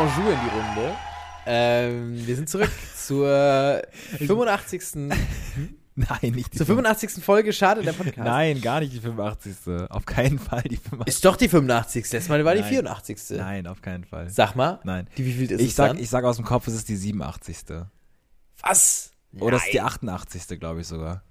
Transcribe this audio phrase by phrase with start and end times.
[0.00, 0.96] Bonjour in die Runde.
[1.44, 3.82] Ähm, wir sind zurück zur
[4.16, 4.82] 85.
[5.94, 7.22] Nein, nicht die Zur 85.
[7.22, 8.16] Folge Schade der Podcast.
[8.16, 9.90] Nein, gar nicht die 85.
[9.90, 11.06] Auf keinen Fall die 85.
[11.06, 12.10] Ist doch die 85.
[12.12, 13.18] Letztes Mal war die 84.
[13.36, 14.30] Nein, auf keinen Fall.
[14.30, 14.80] Sag mal.
[14.84, 15.06] Nein.
[15.18, 15.98] Die, wie viel ist ich es sag, dann?
[15.98, 17.58] Ich sag aus dem Kopf, es ist die 87.
[18.62, 19.12] Was?
[19.38, 20.58] Oder es ist die 88.
[20.58, 21.24] glaube ich sogar.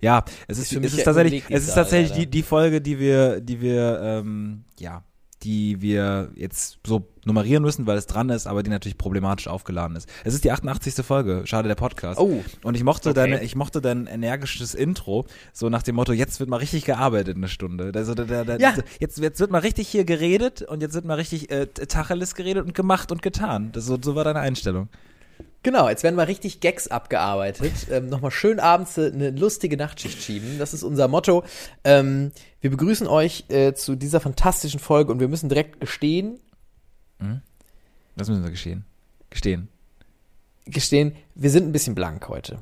[0.00, 3.42] Ja, es ist, ist es ist tatsächlich, es ist tatsächlich die, die Folge, die wir,
[3.42, 5.04] die wir, ähm, ja,
[5.44, 9.96] die wir jetzt so nummerieren müssen, weil es dran ist, aber die natürlich problematisch aufgeladen
[9.96, 10.08] ist.
[10.24, 10.94] Es ist die 88.
[11.04, 12.18] Folge, schade der Podcast.
[12.18, 12.42] Oh.
[12.62, 13.20] Und ich mochte okay.
[13.20, 17.36] deine, ich mochte dein energisches Intro, so nach dem Motto, jetzt wird mal richtig gearbeitet
[17.36, 17.92] eine Stunde.
[17.94, 18.74] Also da, da, da, ja.
[19.00, 22.64] jetzt, jetzt wird mal richtig hier geredet und jetzt wird mal richtig äh, Tacheles geredet
[22.64, 23.70] und gemacht und getan.
[23.72, 24.88] Das, so, so war deine Einstellung.
[25.64, 27.72] Genau, jetzt werden mal richtig Gags abgearbeitet.
[27.90, 30.58] Ähm, Nochmal schön abends eine lustige Nachtschicht schieben.
[30.58, 31.42] Das ist unser Motto.
[31.84, 36.38] Ähm, wir begrüßen euch äh, zu dieser fantastischen Folge und wir müssen direkt gestehen.
[37.18, 37.40] Hm?
[38.14, 38.84] Was müssen wir gestehen?
[39.30, 39.68] Gestehen.
[40.66, 42.58] Gestehen, wir sind ein bisschen blank heute.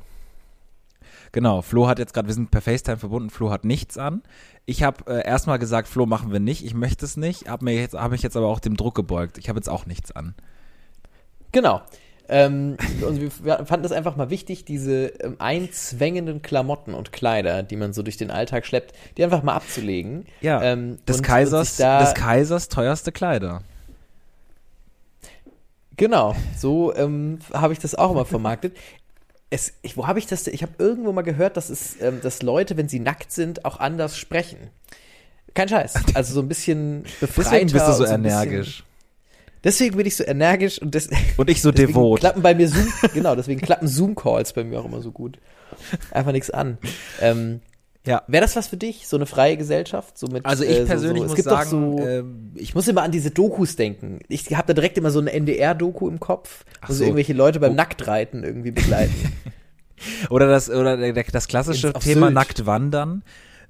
[1.32, 4.22] Genau, Flo hat jetzt gerade, wir sind per FaceTime verbunden, Flo hat nichts an.
[4.64, 7.74] Ich habe äh, erstmal gesagt, Flo machen wir nicht, ich möchte es nicht, habe mir
[7.74, 9.38] jetzt habe ich jetzt aber auch dem Druck gebeugt.
[9.38, 10.36] Ich habe jetzt auch nichts an.
[11.50, 11.82] Genau.
[12.34, 13.30] Ähm, und wir
[13.66, 18.16] fanden es einfach mal wichtig, diese ähm, einzwängenden Klamotten und Kleider, die man so durch
[18.16, 20.24] den Alltag schleppt, die einfach mal abzulegen.
[20.40, 23.60] Ja, ähm, des, und, Kaisers, und da, des Kaisers teuerste Kleider.
[25.98, 28.78] Genau, so ähm, habe ich das auch immer vermarktet.
[29.50, 30.46] Es, ich, wo habe ich das?
[30.46, 33.78] Ich habe irgendwo mal gehört, dass, es, ähm, dass Leute, wenn sie nackt sind, auch
[33.78, 34.70] anders sprechen.
[35.52, 35.96] Kein Scheiß.
[36.14, 37.50] Also so ein bisschen befreiter.
[37.50, 38.84] Deswegen bist du so, so energisch.
[39.64, 42.20] Deswegen bin ich so energisch und, des, und ich so devot.
[42.20, 45.38] Klappen bei mir Zoom, genau, deswegen klappen Zoom-Calls bei mir auch immer so gut.
[46.10, 46.78] Einfach nichts an.
[47.20, 47.60] Ähm,
[48.04, 48.22] ja.
[48.26, 50.18] Wäre das was für dich, so eine freie Gesellschaft?
[50.18, 51.34] So mit, also ich äh, persönlich so, so.
[51.36, 52.24] muss sagen, so, äh,
[52.56, 54.18] ich muss immer an diese Dokus denken.
[54.28, 56.98] Ich habe da direkt immer so eine NDR-Doku im Kopf, wo so.
[56.98, 57.76] so irgendwelche Leute beim oh.
[57.76, 59.14] Nacktreiten irgendwie begleiten.
[60.30, 62.34] oder das oder das klassische Thema Sylt.
[62.34, 63.22] nackt wandern.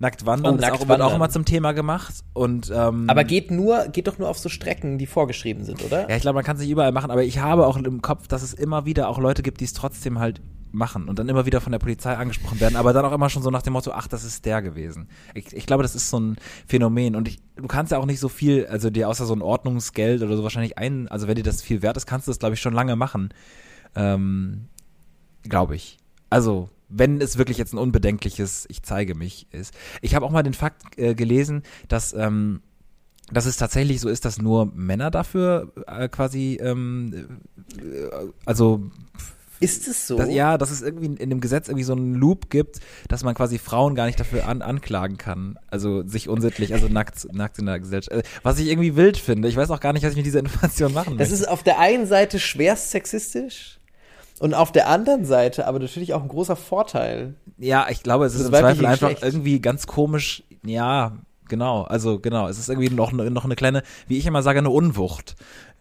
[0.03, 0.99] Nackt wandern, oh, nackt auch, wandern.
[0.99, 2.25] wird auch immer zum Thema gemacht.
[2.33, 6.11] Und, ähm, aber geht nur, geht doch nur auf so Strecken, die vorgeschrieben sind, oder?
[6.11, 8.27] Ja, ich glaube, man kann es nicht überall machen, aber ich habe auch im Kopf,
[8.27, 10.41] dass es immer wieder auch Leute gibt, die es trotzdem halt
[10.73, 13.45] machen und dann immer wieder von der Polizei angesprochen werden, aber dann auch immer schon
[13.45, 15.07] so nach dem Motto, ach, das ist der gewesen.
[15.35, 16.37] Ich, ich glaube, das ist so ein
[16.67, 19.43] Phänomen und ich, du kannst ja auch nicht so viel, also dir außer so ein
[19.43, 22.41] Ordnungsgeld oder so wahrscheinlich ein, also wenn dir das viel wert ist, kannst du das,
[22.41, 23.33] glaube ich, schon lange machen.
[23.95, 24.65] Ähm,
[25.45, 25.99] glaube ich.
[26.29, 29.75] Also, wenn es wirklich jetzt ein unbedenkliches Ich zeige mich ist.
[30.01, 32.61] Ich habe auch mal den Fakt äh, gelesen, dass ähm,
[33.33, 37.41] dass es tatsächlich so ist, dass nur Männer dafür äh, quasi ähm,
[37.79, 38.09] äh,
[38.45, 38.91] also
[39.63, 40.17] ist es so?
[40.17, 43.35] Dass, ja, dass es irgendwie in dem Gesetz irgendwie so einen Loop gibt, dass man
[43.37, 45.57] quasi Frauen gar nicht dafür an, anklagen kann.
[45.69, 48.27] Also sich unsittlich, also nackt, nackt in der Gesellschaft.
[48.43, 49.47] Was ich irgendwie wild finde.
[49.49, 51.45] Ich weiß auch gar nicht, was ich mit dieser Information machen Das möchte.
[51.45, 53.79] ist auf der einen Seite schwerst sexistisch.
[54.43, 57.37] Und auf der anderen Seite aber natürlich auch ein großer Vorteil.
[57.59, 59.23] Ja, ich glaube, es ist im Zweifel einfach Geschlecht.
[59.23, 60.43] irgendwie ganz komisch.
[60.67, 61.13] Ja,
[61.49, 61.83] genau.
[61.83, 65.37] Also genau, es ist irgendwie noch, noch eine kleine, wie ich immer sage, eine Unwucht.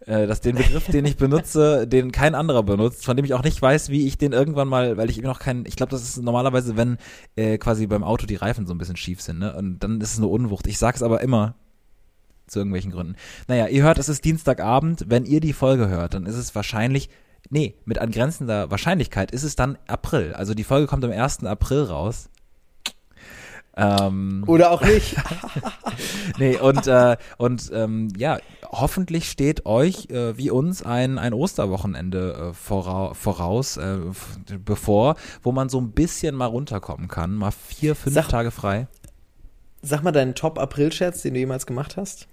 [0.06, 3.42] Äh, dass den Begriff, den ich benutze, den kein anderer benutzt, von dem ich auch
[3.42, 6.04] nicht weiß, wie ich den irgendwann mal, weil ich eben noch keinen, ich glaube, das
[6.04, 7.00] ist normalerweise, wenn
[7.36, 9.56] äh, quasi beim Auto die Reifen so ein bisschen schief sind, ne?
[9.56, 10.68] Und dann ist es eine Unwucht.
[10.68, 11.56] Ich sag's aber immer
[12.46, 13.16] zu irgendwelchen Gründen.
[13.48, 15.06] Naja, ihr hört, es ist Dienstagabend.
[15.08, 17.10] Wenn ihr die Folge hört, dann ist es wahrscheinlich,
[17.50, 20.34] nee, mit angrenzender Wahrscheinlichkeit ist es dann April.
[20.34, 21.44] Also die Folge kommt am 1.
[21.46, 22.30] April raus.
[23.78, 25.16] Ähm, Oder auch nicht.
[26.38, 28.38] nee, und, äh, und ähm, ja,
[28.70, 33.98] hoffentlich steht euch äh, wie uns ein, ein Osterwochenende äh, vora voraus, äh,
[34.64, 37.34] bevor, wo man so ein bisschen mal runterkommen kann.
[37.36, 38.88] Mal vier, fünf Sag- Tage frei.
[39.82, 42.28] Sag mal deinen Top-April-Scherz, den du jemals gemacht hast.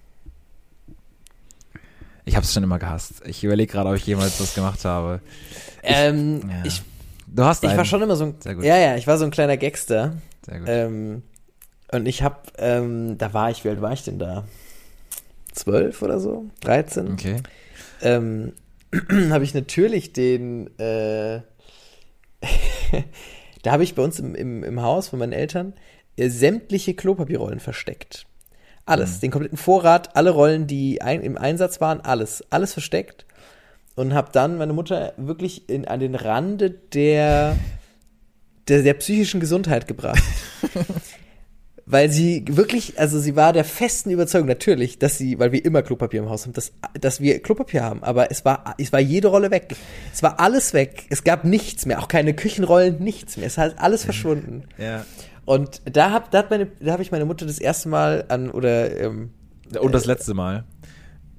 [2.28, 3.22] Ich habe es schon immer gehasst.
[3.26, 5.20] Ich überlege gerade, ob ich jemals was gemacht habe.
[5.82, 6.64] ähm, ja.
[6.64, 6.82] ich,
[7.34, 7.78] Du hast ich einen.
[7.78, 8.64] war schon immer so ein, Sehr gut.
[8.64, 10.14] ja, ja, ich war so ein kleiner Gangster.
[10.44, 10.68] Sehr gut.
[10.68, 11.22] Ähm,
[11.90, 14.44] und ich hab, ähm, da war ich, wie alt war ich denn da?
[15.52, 16.46] Zwölf oder so?
[16.60, 17.12] 13?
[17.12, 17.36] okay.
[18.02, 18.52] ähm,
[19.30, 21.40] habe ich natürlich den, äh,
[23.62, 25.74] da habe ich bei uns im, im, im Haus von meinen Eltern
[26.16, 28.26] äh, sämtliche Klopapierrollen versteckt.
[28.88, 29.20] Alles, Mhm.
[29.20, 33.26] den kompletten Vorrat, alle Rollen, die ein, im Einsatz waren, alles, alles versteckt.
[33.94, 37.56] Und habe dann meine Mutter wirklich in, an den Rande der,
[38.68, 40.22] der, der psychischen Gesundheit gebracht.
[41.90, 45.80] Weil sie wirklich, also sie war der festen Überzeugung natürlich, dass sie, weil wir immer
[45.80, 46.70] Klopapier im Haus haben, dass,
[47.00, 49.74] dass wir Klopapier haben, aber es war, es war jede Rolle weg.
[50.12, 51.06] Es war alles weg.
[51.08, 53.46] Es gab nichts mehr, auch keine Küchenrollen, nichts mehr.
[53.46, 54.64] Es hat alles verschwunden.
[54.76, 55.06] Ja.
[55.48, 58.50] Und da hab, da hat meine, da habe ich meine Mutter das erste Mal an,
[58.50, 59.30] oder, ähm,
[59.80, 60.64] Und das letzte Mal.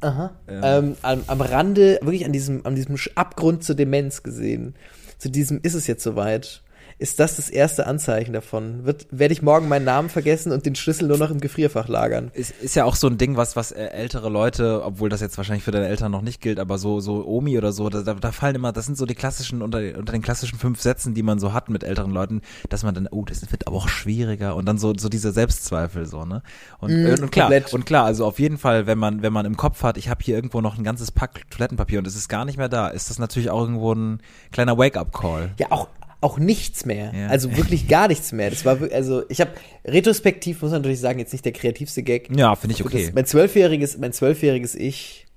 [0.02, 0.32] Aha.
[0.48, 4.74] Ähm, am, am Rande, wirklich an diesem, an diesem Abgrund zur Demenz gesehen.
[5.20, 6.64] Zu diesem ist es jetzt soweit.
[7.00, 8.86] Ist das das erste Anzeichen davon?
[8.86, 12.30] Wird, werde ich morgen meinen Namen vergessen und den Schlüssel nur noch im Gefrierfach lagern?
[12.34, 15.38] Ist, ist ja auch so ein Ding, was, was äh, ältere Leute, obwohl das jetzt
[15.38, 18.32] wahrscheinlich für deine Eltern noch nicht gilt, aber so, so Omi oder so, da, da
[18.34, 21.40] fallen immer, das sind so die klassischen, unter, unter den klassischen fünf Sätzen, die man
[21.40, 24.66] so hat mit älteren Leuten, dass man dann, oh, das wird aber auch schwieriger und
[24.66, 26.44] dann so, so diese Selbstzweifel so, ne?
[26.80, 27.74] Und, Mm, und klar, komplett.
[27.74, 30.22] und klar, also auf jeden Fall, wenn man, wenn man im Kopf hat, ich habe
[30.22, 33.10] hier irgendwo noch ein ganzes Pack Toilettenpapier und es ist gar nicht mehr da, ist
[33.10, 35.52] das natürlich auch irgendwo ein kleiner Wake-up-Call.
[35.60, 35.88] Ja, auch,
[36.22, 37.14] auch nichts mehr.
[37.16, 37.28] Ja.
[37.28, 38.50] Also wirklich gar nichts mehr.
[38.50, 39.52] Das war wirklich, also ich habe
[39.86, 42.30] retrospektiv muss man natürlich sagen, jetzt nicht der kreativste Gag.
[42.36, 43.06] Ja, finde ich okay.
[43.06, 45.28] Das, mein zwölfjähriges, mein zwölfjähriges Ich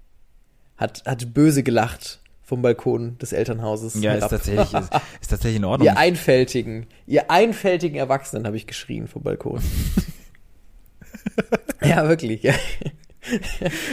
[0.76, 4.02] hat, hat böse gelacht vom Balkon des Elternhauses.
[4.02, 4.90] Ja, ist tatsächlich, ist,
[5.20, 5.87] ist tatsächlich in Ordnung.
[5.87, 9.61] Ihr einfältigen, ihr einfältigen Erwachsenen, habe ich geschrien vom Balkon.
[11.82, 12.43] ja, wirklich.
[12.43, 12.55] Ja.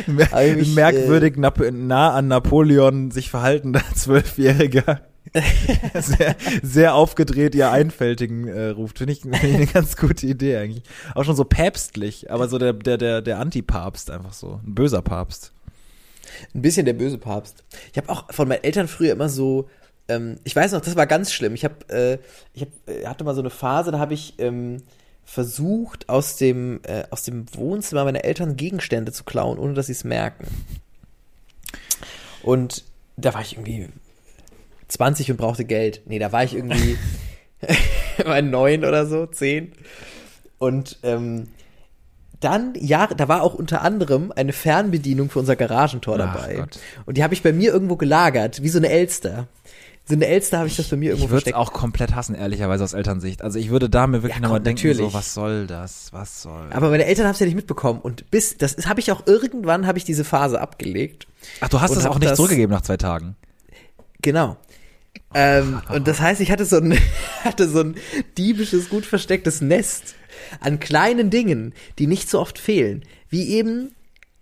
[0.07, 5.01] Mer ich merkwürdig nap nah an Napoleon sich verhaltender Zwölfjähriger.
[5.93, 8.97] sehr, sehr aufgedreht ihr Einfältigen äh, ruft.
[8.97, 10.83] Finde ich, eine ganz gute Idee eigentlich.
[11.15, 14.59] Auch schon so päpstlich, aber so der, der, der, der Antipapst einfach so.
[14.65, 15.51] Ein böser Papst.
[16.53, 17.63] Ein bisschen der böse Papst.
[17.91, 19.69] Ich habe auch von meinen Eltern früher immer so,
[20.07, 21.53] ähm, ich weiß noch, das war ganz schlimm.
[21.53, 22.17] Ich habe, äh,
[22.53, 24.83] ich hab, äh, hatte mal so eine Phase, da habe ich ähm,
[25.25, 29.91] versucht, aus dem, äh, aus dem Wohnzimmer meiner Eltern Gegenstände zu klauen, ohne dass sie
[29.91, 30.47] es merken.
[32.41, 32.83] Und
[33.17, 33.89] da war ich irgendwie
[34.89, 36.01] 20 und brauchte Geld.
[36.05, 36.97] Nee, da war ich irgendwie
[38.25, 39.71] war neun oder so, zehn.
[40.57, 41.47] Und ähm,
[42.41, 46.55] dann, ja, da war auch unter anderem eine Fernbedienung für unser Garagentor dabei.
[46.55, 46.79] Gott.
[47.05, 49.47] Und die habe ich bei mir irgendwo gelagert, wie so eine Elster.
[50.07, 51.57] So eine Elster habe ich das bei mir irgendwo Ich würde es versteckt.
[51.57, 53.41] auch komplett hassen, ehrlicherweise aus Elternsicht.
[53.43, 54.97] Also ich würde da mir wirklich Ja, nochmal denken, natürlich.
[55.11, 56.07] so, was soll das?
[56.13, 56.69] Was soll.
[56.71, 57.99] Aber meine Eltern haben es ja nicht mitbekommen.
[58.01, 61.27] Und bis, das habe ich auch irgendwann, habe ich diese Phase abgelegt.
[61.61, 63.35] Ach, du hast das auch nicht das- zurückgegeben nach zwei Tagen.
[64.21, 64.57] Genau.
[65.33, 66.97] Ähm, und das heißt, ich hatte so ein,
[67.43, 67.95] hatte so ein
[68.37, 70.15] diebisches, gut verstecktes Nest
[70.59, 73.03] an kleinen Dingen, die nicht so oft fehlen.
[73.29, 73.91] Wie eben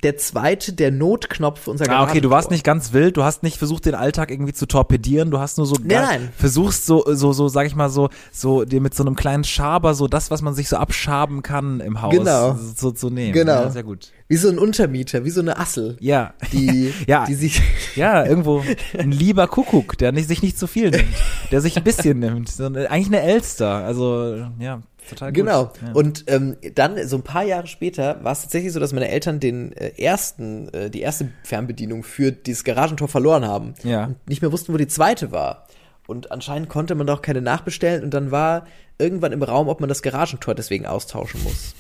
[0.04, 3.42] der zweite, der Notknopf für unser Ah, okay, du warst nicht ganz wild, du hast
[3.42, 6.30] nicht versucht, den Alltag irgendwie zu torpedieren, du hast nur so Nein, nein.
[6.38, 9.96] versuchst so, so, so, sag ich mal so, so dir mit so einem kleinen Schaber
[9.96, 12.56] so das, was man sich so abschaben kann im Haus, Genau.
[12.76, 13.34] so zu nehmen.
[13.34, 13.64] Genau.
[13.64, 14.12] Ja, sehr gut.
[14.30, 16.34] Wie so ein Untermieter, wie so eine Assel, Ja.
[16.52, 17.26] die, Ja.
[17.26, 17.62] die sich,
[17.96, 18.64] Ja, irgendwo
[18.98, 21.08] ein lieber Kuckuck, der nicht, sich nicht zu viel nimmt,
[21.52, 22.50] der sich ein bisschen nimmt.
[22.50, 25.36] So, eine- eigentlich eine Elster, also ja, total gut.
[25.38, 25.72] Genau.
[25.86, 25.94] Ja.
[25.94, 29.40] Und ähm, dann, so ein paar Jahre später, war es tatsächlich so, dass meine Eltern
[29.40, 33.76] den äh, ersten, äh, die erste Fernbedienung für dieses Garagentor verloren haben.
[33.84, 34.06] Ja.
[34.08, 35.68] Und nicht mehr wussten, wo die zweite war.
[36.06, 38.66] Und anscheinend konnte man doch keine nachbestellen und dann war
[39.00, 41.76] irgendwann im Raum, ob man das Garagentor deswegen austauschen muss.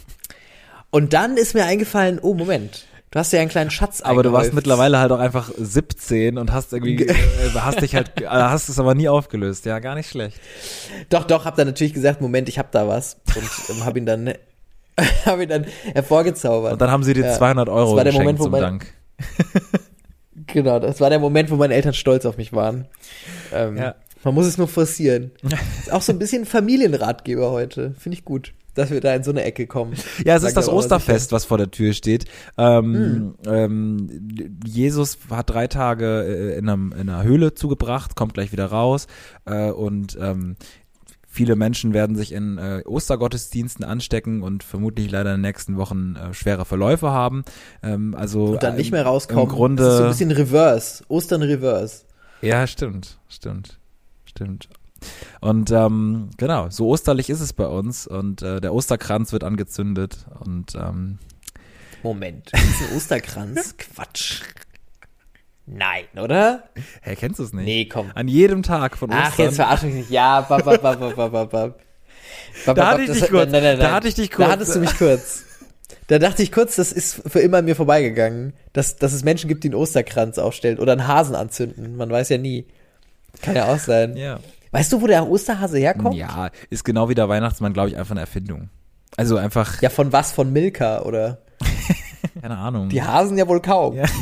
[0.89, 4.31] Und dann ist mir eingefallen, oh Moment, du hast ja einen kleinen Schatz aber du
[4.31, 4.55] warst eingehäuft.
[4.67, 7.13] mitteilerweile halt auch einfach 17 und hast irgendwie, äh,
[7.55, 9.65] hast dich halt, äh, hast es aber nie aufgelöst.
[9.65, 10.39] Ja, gar nicht schlecht.
[11.09, 13.17] Doch, doch, hab dann natürlich gesagt, Moment, ich hab da was.
[13.35, 14.33] Und ähm, hab ihn dann,
[15.25, 16.73] hab ihn dann hervorgezaubert.
[16.73, 17.33] Und dann haben sie dir Ja.
[17.37, 18.93] 200 Euro Das war der geschenkt Moment, wo zum mein- Dank.
[20.49, 22.85] Genau, das war der Moment, wo meine Eltern stolz auf mich waren.
[23.53, 23.95] Ähm, Ja.
[24.23, 25.31] Man muss es nur forcieren.
[25.79, 27.93] Ist auch so ein bisschen Familienratgeber heute.
[27.99, 29.93] Finde ich gut, dass wir da in so eine Ecke kommen.
[30.25, 32.25] Ja, es Sag ist das Osterfest, was vor der Tür steht.
[32.57, 33.33] Ähm, Hm.
[33.47, 34.29] ähm,
[34.65, 39.07] Jesus hat drei Tage äh, in, einem, in einer Höhle zugebracht, kommt gleich wieder raus
[39.45, 40.55] äh, und ähm,
[41.27, 46.15] viele Menschen werden sich in äh, Ostergottesdiensten anstecken und vermutlich leider in den nächsten Wochen
[46.15, 47.43] äh, schwere Verläufe haben.
[47.83, 49.43] Ähm, also Und dann nicht mehr ähm, rauskommen.
[49.43, 51.03] Im Grunde, das ist so ein bisschen Reverse.
[51.09, 52.05] Ostern Reverse.
[52.41, 53.77] ja, stimmt, stimmt,
[54.25, 54.69] stimmt.
[55.41, 60.25] Und ähm, genau, so osterlich ist es bei uns und äh, der Osterkranz wird angezündet
[60.39, 61.19] und ähm,
[62.03, 63.75] Moment, ist ein Osterkranz?
[63.95, 64.41] Quatsch.
[65.65, 66.63] Nein, oder?
[67.01, 67.65] Hä, kennst du es nicht?
[67.65, 68.11] Nee, komm.
[68.15, 69.25] An jedem Tag von Ostern.
[69.27, 70.09] Ach, jetzt verarsch mich nicht.
[70.09, 71.79] Ja, bab, bab, bab, bab, bab, bab, bab.
[72.65, 73.51] Da hatte ich dich kurz.
[73.51, 73.93] Nein, nein, Da nein.
[73.93, 74.49] hatte ich dich Da kurz.
[74.49, 75.43] hattest du mich kurz.
[76.07, 79.49] Da dachte ich kurz, das ist für immer an mir vorbeigegangen, dass, dass es Menschen
[79.49, 81.97] gibt, die einen Osterkranz aufstellen oder einen Hasen anzünden.
[81.97, 82.65] Man weiß ja nie.
[83.41, 84.15] Kann ja auch sein.
[84.15, 84.39] ja.
[84.71, 86.15] Weißt du, wo der Osterhase herkommt?
[86.15, 88.69] ja, ist genau wie der Weihnachtsmann, glaube ich, einfach eine Erfindung.
[89.15, 90.31] Also einfach, Ja, von was?
[90.31, 91.41] Von Milka oder?
[92.41, 92.89] keine Ahnung.
[92.89, 93.95] Die Hasen ja wohl kaum.
[93.95, 94.05] Ja.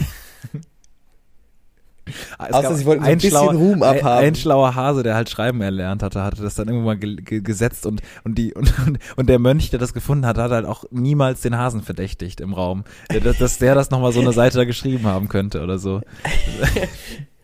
[2.37, 4.25] Außer sie wollten so ein bisschen schlauer, Ruhm ein, abhaben.
[4.25, 7.41] ein schlauer Hase, der halt schreiben erlernt hatte, hatte das dann irgendwann mal ge ge
[7.41, 8.71] gesetzt und, und, die, und,
[9.15, 12.53] und, der Mönch, der das gefunden hat, hat halt auch niemals den Hasen verdächtigt im
[12.53, 12.83] Raum.
[13.07, 16.01] Dass, dass der das nochmal so eine Seite da geschrieben haben könnte oder so.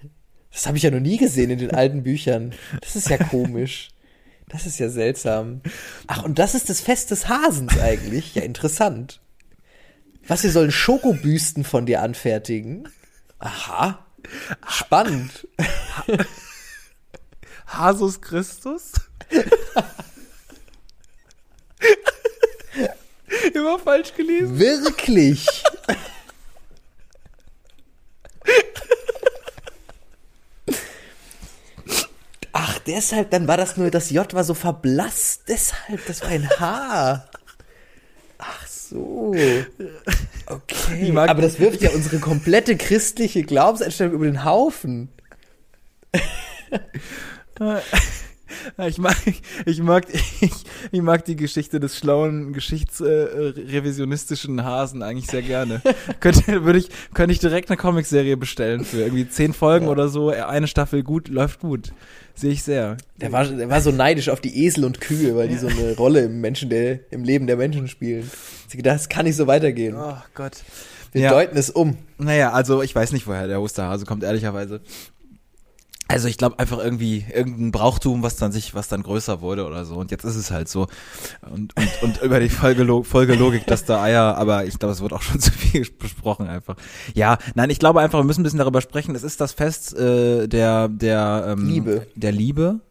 [0.51, 2.53] Das habe ich ja noch nie gesehen in den alten Büchern.
[2.81, 3.89] Das ist ja komisch.
[4.49, 5.61] Das ist ja seltsam.
[6.07, 8.35] Ach, und das ist das Fest des Hasens eigentlich.
[8.35, 9.21] Ja, interessant.
[10.27, 12.89] Was, wir sollen Schokobüsten von dir anfertigen?
[13.39, 14.05] Aha.
[14.67, 15.47] Spannend.
[17.67, 18.91] Hasus Christus?
[23.53, 24.59] Immer falsch gelesen.
[24.59, 25.47] Wirklich?
[32.51, 36.49] Ach, deshalb, dann war das nur, das J war so verblasst, deshalb, das war ein
[36.49, 37.25] H.
[38.37, 39.33] Ach so.
[40.45, 41.13] Okay.
[41.15, 45.09] Aber das wirft ja unsere komplette christliche Glaubenseinstellung über den Haufen.
[48.77, 49.15] Ja, Ich mag,
[49.65, 50.05] ich mag,
[50.41, 50.51] ich,
[50.91, 55.81] ich mag die Geschichte des schlauen, geschichtsrevisionistischen Hasen eigentlich sehr gerne.
[56.19, 60.29] könnte, würde ich, könnte ich direkt eine Comicserie bestellen für irgendwie zehn Folgen oder so.
[60.29, 61.93] Eine Staffel gut, läuft gut.
[62.33, 62.97] Sehe ich sehr.
[63.17, 65.93] Der war, der war so neidisch auf die Esel und Kühe, weil die so eine
[65.97, 68.29] Rolle im Menschen, der, im Leben der Menschen spielen.
[68.67, 69.95] Sie gedacht, das kann nicht so weitergehen.
[69.97, 70.53] Oh Gott.
[71.11, 71.31] Wir Ja.
[71.31, 71.97] deuten es um.
[72.17, 74.79] Naja, also ich weiß nicht, woher der Osterhase kommt, ehrlicherweise.
[76.11, 79.85] Also ich glaube einfach irgendwie irgendein Brauchtum, was dann sich, was dann größer wurde oder
[79.85, 79.95] so.
[79.95, 80.87] Und jetzt ist es halt so.
[81.49, 85.13] Und, und, und über die Folgelo Folgelogik, dass da Eier, aber ich glaube, es wird
[85.13, 86.75] auch schon zu viel besprochen einfach.
[87.13, 89.15] Ja, nein, ich glaube einfach, wir müssen ein bisschen darüber sprechen.
[89.15, 92.07] Es ist das Fest äh, der, der ähm, Liebe.
[92.15, 92.81] Der Liebe.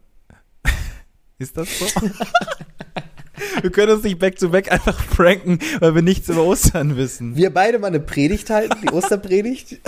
[1.37, 1.85] ist das so?
[3.61, 7.35] wir können uns nicht back to back einfach pranken, weil wir nichts über Ostern wissen.
[7.35, 9.79] Wir beide mal eine Predigt halten, die Osterpredigt.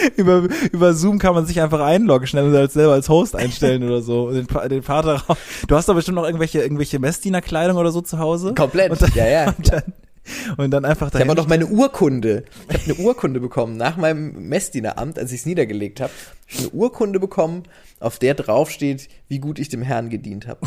[0.16, 4.02] über, über Zoom kann man sich einfach einloggen, schnell als selber als Host einstellen oder
[4.02, 4.30] so.
[4.30, 5.22] Den, den Vater.
[5.66, 8.54] Du hast doch bestimmt noch irgendwelche, irgendwelche Messdienerkleidung oder so zu Hause.
[8.54, 8.90] Komplett.
[8.90, 9.48] Und dann, ja, ja.
[9.58, 9.82] und dann,
[10.56, 12.44] und dann einfach Ich habe noch meine Urkunde.
[12.68, 16.12] Ich habe eine Urkunde bekommen nach meinem Messdieneramt, als ich es niedergelegt habe.
[16.46, 17.64] Ich habe eine Urkunde bekommen,
[18.00, 20.60] auf der draufsteht, wie gut ich dem Herrn gedient habe.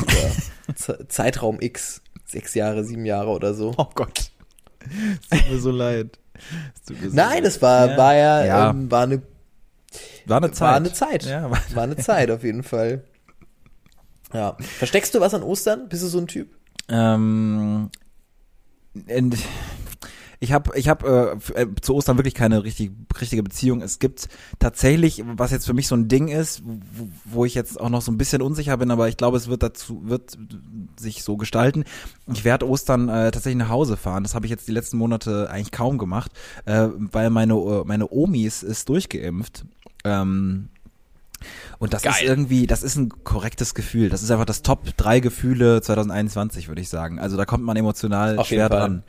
[1.08, 2.02] Zeitraum X.
[2.28, 3.74] Sechs Jahre, sieben Jahre oder so.
[3.78, 4.32] oh Gott.
[5.30, 6.20] Es tut mir so leid.
[6.88, 7.98] Es Nein, das war, Ja.
[7.98, 8.70] war ja, Ja.
[8.70, 9.22] Ähm, war eine,
[10.26, 10.68] war eine Zeit.
[10.68, 11.24] war eine Zeit.
[11.26, 13.04] Ja, war, War eine Zeit auf jeden Fall.
[14.34, 14.58] Ja.
[14.60, 15.88] Versteckst du was an Ostern?
[15.88, 16.50] Bist du so ein Typ?
[16.90, 17.90] Ähm,
[20.40, 23.82] ich habe ich hab, äh, äh, zu Ostern wirklich keine richtig, richtige Beziehung.
[23.82, 24.28] Es gibt
[24.60, 28.02] tatsächlich, was jetzt für mich so ein Ding ist, wo, wo ich jetzt auch noch
[28.02, 30.38] so ein bisschen unsicher bin, aber ich glaube, es wird dazu, wird
[30.98, 31.84] sich so gestalten.
[32.32, 34.24] Ich werde Ostern äh, tatsächlich nach Hause fahren.
[34.24, 36.32] Das habe ich jetzt die letzten Monate eigentlich kaum gemacht,
[36.66, 39.66] äh, weil meine, äh, meine Omi ist, ist durchgeimpft.
[40.04, 40.70] Ähm,
[41.78, 42.28] und das ist Geil.
[42.28, 44.10] irgendwie, das ist ein korrektes Gefühl.
[44.10, 47.20] Das ist einfach das Top 3 Gefühle 2021, würde ich sagen.
[47.20, 49.04] Also da kommt man emotional Auf schwer dran.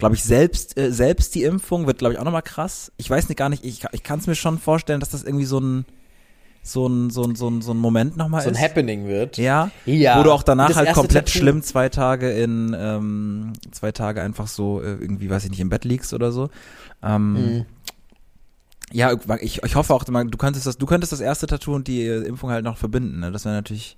[0.00, 2.90] Glaube ich, selbst, äh, selbst die Impfung wird, glaube ich, auch nochmal krass.
[2.96, 5.44] Ich weiß nicht gar nicht, ich, ich kann es mir schon vorstellen, dass das irgendwie
[5.44, 5.84] so ein,
[6.62, 8.60] so ein, so ein, so ein, so ein Moment nochmal So ein ist.
[8.60, 9.38] Happening wird.
[9.38, 10.18] Ja, Ja.
[10.18, 14.46] wo du auch danach halt komplett Tattoo- schlimm zwei Tage in, ähm, zwei Tage einfach
[14.48, 16.50] so, äh, irgendwie, weiß ich nicht, im Bett liegst oder so.
[17.02, 17.66] Ähm, Mhm.
[18.92, 22.02] ja, ich, ich hoffe auch, du könntest das, du könntest das erste Tattoo und die
[22.02, 23.20] äh, Impfung halt noch verbinden.
[23.20, 23.30] Ne?
[23.32, 23.96] Das wäre natürlich,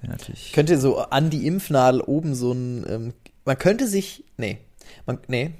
[0.00, 0.52] wäre natürlich.
[0.52, 3.12] Könnte so an die Impfnadel oben so ein, ähm,
[3.44, 4.58] man könnte sich, nee,
[5.06, 5.52] man, nee,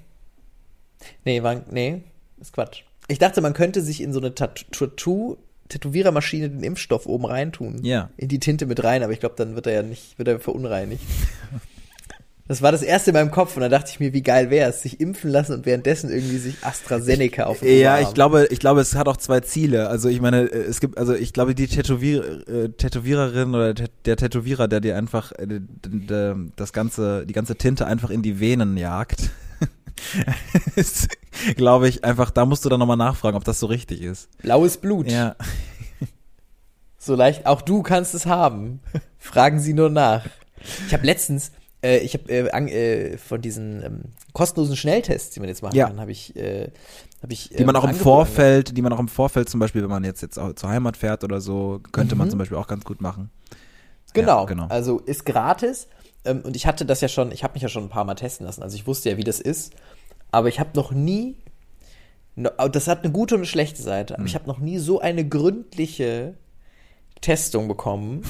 [1.25, 2.03] nee, man, nee,
[2.41, 2.83] ist Quatsch.
[3.09, 5.37] Ich dachte, man könnte sich in so eine Tat- Tattoo,
[5.69, 7.85] Tätowierermaschine den Impfstoff oben reintun.
[7.85, 8.11] Ja.
[8.17, 10.41] In die Tinte mit rein, aber ich glaube, dann wird er ja nicht, wird er
[10.41, 11.03] verunreinigt.
[12.49, 14.71] Das war das erste in meinem Kopf und da dachte ich mir, wie geil wäre
[14.71, 18.61] es, sich impfen lassen und währenddessen irgendwie sich AstraZeneca auf den Ja, ich glaube, ich
[18.61, 19.89] glaube, es hat auch zwei Ziele.
[19.89, 24.17] Also ich meine, äh, es gibt, also ich glaube, die Tätowier, äh, Tätowiererin oder der,
[24.17, 25.61] Tätowierer, der dir einfach äh,
[26.55, 29.31] das ganze, die ganze Tinte einfach in die Venen jagt,
[30.77, 31.09] ist,
[31.57, 34.29] glaube ich, einfach, da musst du dann nochmal nachfragen, ob das so richtig ist.
[34.39, 35.11] Blaues Blut.
[35.11, 35.35] Ja.
[36.99, 38.81] So leicht, auch du kannst es haben.
[39.19, 40.27] Fragen Sie nur nach.
[40.87, 41.53] Ich habe letztens,
[41.87, 44.01] äh, ich habe äh, äh, von diesen ähm,
[44.33, 45.87] kostenlosen Schnelltests, die man jetzt machen Ja.
[45.89, 46.71] kann, habe ich, äh,
[47.23, 49.83] habe ich, Die man ähm, auch im Vorfeld, die man auch im Vorfeld zum Beispiel,
[49.83, 52.31] wenn man jetzt, jetzt auch zur Heimat fährt oder so, könnte man Mhm.
[52.31, 53.31] zum Beispiel auch ganz gut machen.
[54.13, 54.67] Genau, Ja, genau.
[54.69, 55.89] also ist gratis.
[56.25, 58.15] Ähm, und ich hatte das ja schon, ich habe mich ja schon ein paar Mal
[58.15, 59.73] testen lassen, also ich wusste ja, wie das ist.
[60.33, 61.37] Aber ich habe noch nie,
[62.35, 65.01] no, das hat eine gute und eine schlechte Seite, aber ich habe noch nie so
[65.01, 66.35] eine gründliche
[67.21, 68.23] Testung bekommen,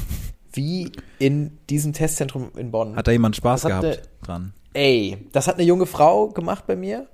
[0.57, 2.97] wie in diesem Testzentrum in Bonn.
[2.97, 4.53] Hat da jemand Spaß gehabt dran?
[4.75, 7.07] Ey, das hat eine junge Frau gemacht bei mir.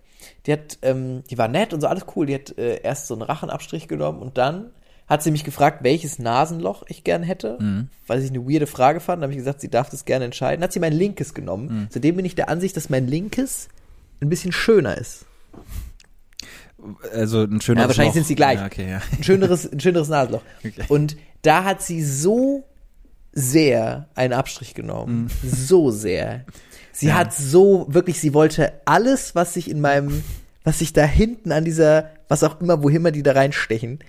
[0.46, 2.26] Die hat, ähm, die war nett und so alles cool.
[2.26, 4.70] Die hat äh, erst so einen Rachenabstrich genommen und dann
[5.08, 7.88] hat sie mich gefragt, welches Nasenloch ich gern hätte, Mhm.
[8.06, 9.18] weil ich eine weirde Frage fand.
[9.20, 10.60] Dann habe ich gesagt, sie darf das gerne entscheiden.
[10.60, 11.66] Dann hat sie mein linkes genommen.
[11.82, 11.86] Mhm.
[11.90, 13.68] Seitdem bin ich der Ansicht, dass mein linkes
[14.20, 15.26] ein bisschen schöner ist.
[17.12, 18.58] Also ein schöner Ja, wahrscheinlich sind sie gleich.
[18.58, 19.02] Ja, okay, ja.
[19.16, 20.42] Ein schöneres, ein schöneres Nasenloch.
[20.64, 20.84] Okay.
[20.88, 22.64] Und da hat sie so
[23.32, 25.30] sehr einen Abstrich genommen.
[25.42, 26.44] So sehr.
[26.92, 30.22] Sie hat so, wirklich, sie wollte alles, was sich in meinem,
[30.64, 34.00] was sich da hinten an dieser, was auch immer, wohin wir die da reinstechen,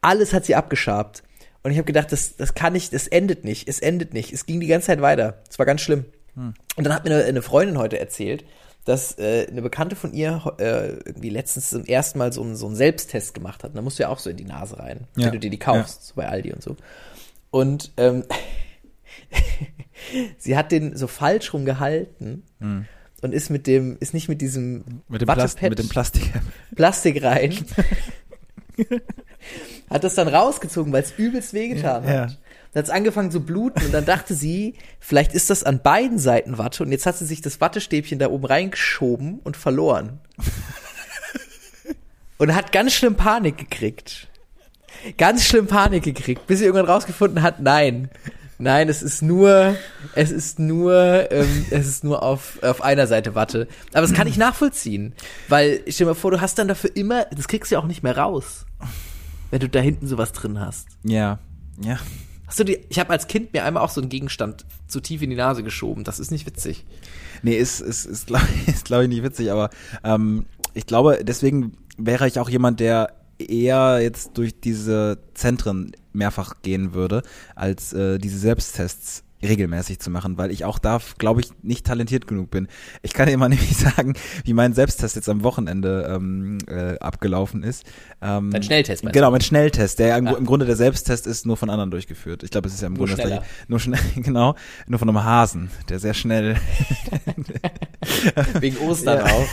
[0.00, 1.22] alles hat sie abgeschabt.
[1.62, 4.32] Und ich habe gedacht, das, das kann nicht, das endet nicht, es endet nicht.
[4.32, 5.38] Es ging die ganze Zeit weiter.
[5.48, 6.04] Es war ganz schlimm.
[6.36, 8.44] Und dann hat mir eine, eine Freundin heute erzählt,
[8.86, 12.66] dass äh, eine Bekannte von ihr äh, irgendwie letztens zum ersten Mal so einen, so
[12.66, 13.70] einen Selbsttest gemacht hat.
[13.72, 15.26] Und da musst du ja auch so in die Nase rein, Ja.
[15.26, 16.76] wenn du dir die kaufst, so bei Aldi und so.
[17.50, 18.24] Und ähm,
[20.38, 22.44] sie hat den so falsch rum gehalten
[23.22, 25.02] und ist mit dem, ist nicht mit diesem.
[25.08, 26.32] Mit dem, Plast Wattepad mit dem Plastik.
[26.74, 27.54] Plastik rein.
[29.90, 32.10] hat das dann rausgezogen, weil es übelst wehgetan Ja.
[32.22, 32.38] hat.
[32.72, 36.20] Dann hat es angefangen zu bluten und dann dachte sie, vielleicht ist das an beiden
[36.20, 40.20] Seiten Watte und jetzt hat sie sich das Wattestäbchen da oben reingeschoben und verloren.
[42.38, 44.28] und hat ganz schlimm Panik gekriegt.
[45.16, 48.10] Ganz schlimm Panik gekriegt, bis sie irgendwann rausgefunden hat, nein.
[48.58, 49.74] Nein, es ist nur,
[50.14, 53.66] es ist nur, ähm, es ist nur auf, auf einer Seite Watte.
[53.94, 55.14] Aber das kann ich nachvollziehen.
[55.48, 57.86] Weil, stell dir mal vor, du hast dann dafür immer, das kriegst du ja auch
[57.86, 58.66] nicht mehr raus.
[59.50, 60.88] Wenn du da hinten sowas drin hast.
[61.04, 61.38] Ja,
[61.82, 61.98] ja.
[62.46, 65.22] Hast du die, ich habe als Kind mir einmal auch so einen Gegenstand zu tief
[65.22, 66.04] in die Nase geschoben.
[66.04, 66.84] Das ist nicht witzig.
[67.42, 69.70] Nee, ist, ist, ist, glaube ist, glaub ich, nicht witzig, aber
[70.04, 73.14] ähm, ich glaube, deswegen wäre ich auch jemand, der
[73.48, 77.22] eher jetzt durch diese Zentren mehrfach gehen würde,
[77.54, 82.26] als äh, diese Selbsttests regelmäßig zu machen, weil ich auch da, glaube ich, nicht talentiert
[82.26, 82.68] genug bin.
[83.00, 87.62] Ich kann dir mal nämlich sagen, wie mein Selbsttest jetzt am Wochenende ähm, äh, abgelaufen
[87.62, 87.86] ist.
[88.20, 90.32] Ähm, Dein Schnelltest, meinst Genau, mein Schnelltest, der im, Ah.
[90.32, 92.42] im Grunde der Selbsttest ist nur von anderen durchgeführt.
[92.42, 93.42] Ich glaube, es ist ja im Nur Grunde schneller.
[93.66, 94.56] Nur schnell, genau,
[94.86, 96.56] nur von einem Hasen, der sehr schnell
[98.60, 99.46] Wegen Ostern auch.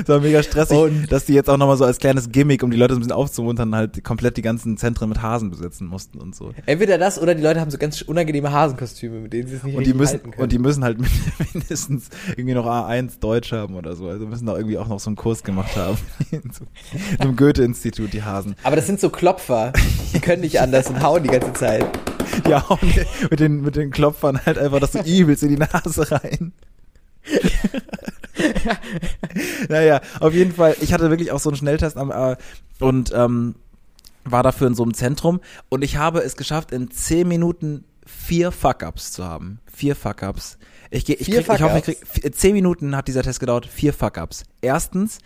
[0.00, 2.70] Das war mega stressig, Und- dass die jetzt auch nochmal so als kleines Gimmick, um
[2.70, 6.18] die Leute so ein bisschen aufzumuntern, halt komplett die ganzen Zentren mit Hasen besetzen mussten
[6.18, 6.52] und so.
[6.66, 9.76] Entweder das oder die Leute haben so ganz unangenehme Hasenkostüme, mit denen sie es nicht
[9.76, 10.42] Und die müssen, halten können.
[10.42, 10.98] und die müssen halt
[11.54, 14.08] mindestens irgendwie noch A1 Deutsch haben oder so.
[14.08, 15.96] Also müssen da irgendwie auch noch so einen Kurs gemacht haben.
[17.18, 18.54] Einem Goethe-Institut, die Hasen.
[18.62, 19.72] Aber das sind so Klopfer.
[20.14, 21.86] Die können nicht anders und hauen die ganze Zeit.
[22.46, 22.78] Die hauen
[23.30, 26.52] mit den, mit den Klopfern halt einfach das so übelst in die Nase rein.
[29.68, 32.36] naja, auf jeden Fall, ich hatte wirklich auch so einen Schnelltest am, äh,
[32.80, 33.54] und ähm,
[34.24, 38.52] war dafür in so einem Zentrum und ich habe es geschafft, in zehn Minuten vier
[38.52, 39.60] Fuck-Ups zu haben.
[39.72, 40.58] Vier Fuck-Ups.
[40.90, 44.44] Ich, ich, krieg, ich hoffe, ich krieg, zehn Minuten hat dieser Test gedauert, vier Fuck-Ups.
[44.60, 45.18] Erstens,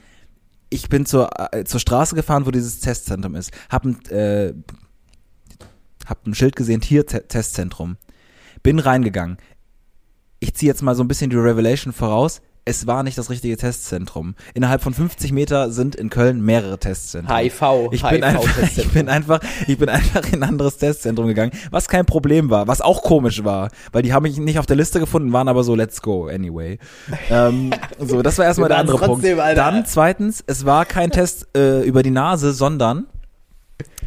[0.71, 3.51] ich bin zur, äh, zur Straße gefahren, wo dieses Testzentrum ist.
[3.71, 4.53] Hab ein, äh,
[6.07, 7.97] hab ein Schild gesehen, hier Te Testzentrum.
[8.63, 9.39] Bin reingegangen.
[10.45, 12.43] Ich ziehe jetzt mal so ein bisschen die Revelation voraus.
[12.67, 14.35] Es war nicht das richtige Testzentrum.
[14.53, 17.35] Innerhalb von 50 Meter sind in Köln mehrere Testzentren.
[17.35, 21.53] HIV, Ich bin, einfach, ich bin einfach, ich bin einfach in ein anderes Testzentrum gegangen,
[21.71, 24.77] was kein Problem war, was auch komisch war, weil die haben mich nicht auf der
[24.77, 26.79] Liste gefunden, waren aber so, let's go, anyway.
[27.31, 29.41] ähm, so, das war erstmal der andere trotzdem, Punkt.
[29.41, 29.63] Alter.
[29.63, 33.07] Dann zweitens, es war kein Test äh, über die Nase, sondern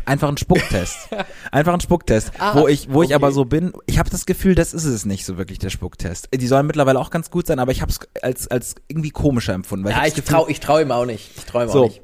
[0.07, 1.09] einfach ein Spucktest.
[1.51, 3.15] Einfach ein Spucktest, Ah, wo ich, wo ich okay.
[3.15, 6.29] aber so bin, ich habe das Gefühl, das ist es nicht so wirklich der Spucktest.
[6.33, 9.53] Die sollen mittlerweile auch ganz gut sein, aber ich habe es als als irgendwie komischer
[9.53, 11.31] empfunden, weil Ja, ich das Gefühl- trau, ich trau ihm auch nicht.
[11.37, 11.83] Ich trau ihm So.
[11.85, 12.01] auch nicht.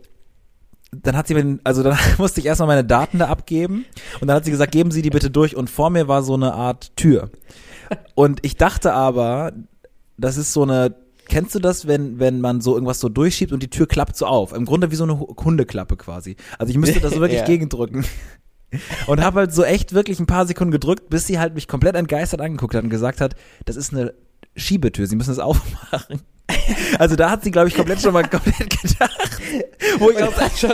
[0.92, 3.86] dann hat sie mir, also dann musste ich erstmal meine Daten da abgeben
[4.22, 6.36] und dann hat sie gesagt, geben Sie die bitte durch und vor mir war so
[6.36, 7.32] eine Art Tür.
[8.16, 9.52] Und ich dachte aber,
[10.18, 10.96] das ist so eine,
[11.28, 14.26] kennst du das, wenn, wenn man so irgendwas so durchschiebt und die Tür klappt so
[14.26, 14.54] auf?
[14.54, 16.36] Im Grunde wie so eine Hu- Hundeklappe quasi.
[16.60, 17.46] Also ich müsste da so wirklich Ja.
[17.46, 18.06] gegendrücken.
[19.06, 21.96] Und habe halt so echt wirklich ein paar Sekunden gedrückt, bis sie halt mich komplett
[21.96, 24.14] entgeistert angeguckt hat und gesagt hat, das ist eine
[24.56, 26.22] Schiebetür, Sie müssen es aufmachen.
[27.00, 29.40] Also da hat sie, glaube ich, komplett schon mal komplett gedacht.
[30.00, 30.72] Wo ich auch schon,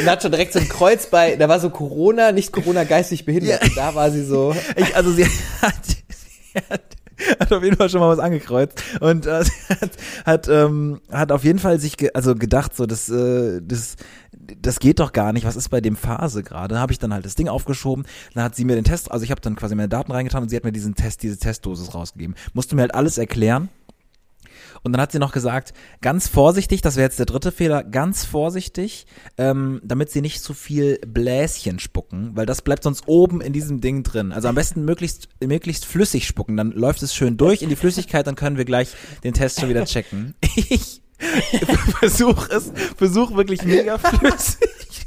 [0.00, 3.24] und hat schon direkt so ein Kreuz bei, da war so Corona, nicht Corona geistig
[3.24, 3.62] behindert.
[3.62, 3.68] Ja.
[3.68, 5.24] Und da war sie so, Ich, also sie
[5.62, 6.95] hat, sie hat,
[7.40, 9.44] hat auf jeden Fall schon mal was angekreuzt und äh,
[9.80, 9.90] hat,
[10.24, 13.96] hat, ähm, hat auf jeden Fall sich ge also gedacht, so das, äh, das,
[14.32, 15.46] das geht doch gar nicht.
[15.46, 16.78] Was ist bei dem Phase gerade?
[16.78, 18.06] Habe ich dann halt das Ding aufgeschoben.
[18.34, 20.48] Dann hat sie mir den Test, also ich habe dann quasi meine Daten reingetan und
[20.48, 22.36] sie hat mir diesen Test, diese Testdosis rausgegeben.
[22.54, 23.68] Musste mir halt alles erklären.
[24.82, 28.24] Und dann hat sie noch gesagt, ganz vorsichtig, das wäre jetzt der dritte Fehler, ganz
[28.24, 29.06] vorsichtig,
[29.38, 33.80] ähm, damit sie nicht zu viel Bläschen spucken, weil das bleibt sonst oben in diesem
[33.80, 34.32] Ding drin.
[34.32, 38.26] Also am besten möglichst, möglichst flüssig spucken, dann läuft es schön durch in die Flüssigkeit,
[38.26, 38.88] dann können wir gleich
[39.24, 40.34] den Test schon wieder checken.
[40.68, 41.02] Ich
[41.98, 45.06] versuche es, versuche wirklich mega flüssig.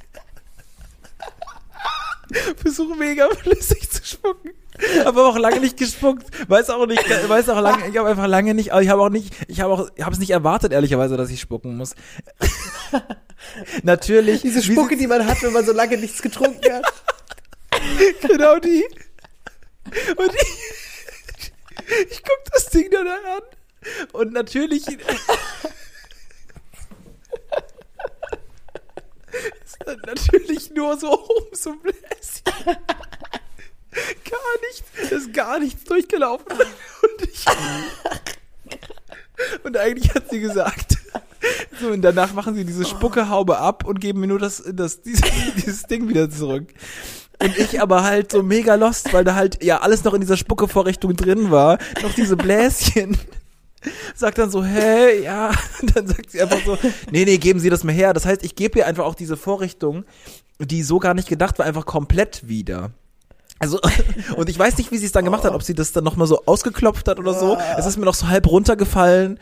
[2.57, 4.51] Versuche mega flüssig zu spucken.
[5.05, 6.27] Habe auch lange nicht gespuckt.
[6.49, 9.33] Weiß auch nicht, weiß auch lange, ich habe einfach lange nicht, ich habe auch nicht,
[9.47, 11.95] ich habe auch, ich habe es nicht erwartet, ehrlicherweise, dass ich spucken muss.
[13.83, 14.41] Natürlich.
[14.41, 16.85] diese Spucke, die man hat, wenn man so lange nichts getrunken hat.
[18.21, 18.85] genau die.
[20.17, 21.51] Und ich,
[22.11, 23.41] ich guck das Ding dann an.
[24.11, 24.85] Und natürlich.
[24.87, 24.99] ist
[29.85, 32.77] dann natürlich nur so oben so Bläschen.
[34.29, 36.45] Gar nichts, ist gar nichts durchgelaufen.
[36.51, 37.45] Und ich.
[39.63, 40.97] Und eigentlich hat sie gesagt.
[41.79, 45.23] So, und danach machen sie diese Spuckehaube ab und geben mir nur das, das, dieses,
[45.55, 46.67] dieses Ding wieder zurück.
[47.41, 50.35] Und ich aber halt so mega lost, weil da halt ja alles noch in dieser
[50.35, 51.77] Spuckevorrichtung drin war.
[52.03, 53.17] Noch diese Bläschen.
[54.13, 55.51] Sagt dann so, hä, ja.
[55.81, 56.77] Und dann sagt sie einfach so,
[57.11, 58.11] nee, nee, geben Sie das mal her.
[58.11, 60.03] Das heißt, ich gebe ihr einfach auch diese Vorrichtung,
[60.59, 62.91] die so gar nicht gedacht war, einfach komplett wieder.
[63.59, 63.79] Also,
[64.37, 66.27] und ich weiß nicht, wie sie es dann gemacht hat, ob sie das dann nochmal
[66.27, 67.57] so ausgeklopft hat oder so.
[67.77, 69.37] Es ist mir noch so halb runtergefallen.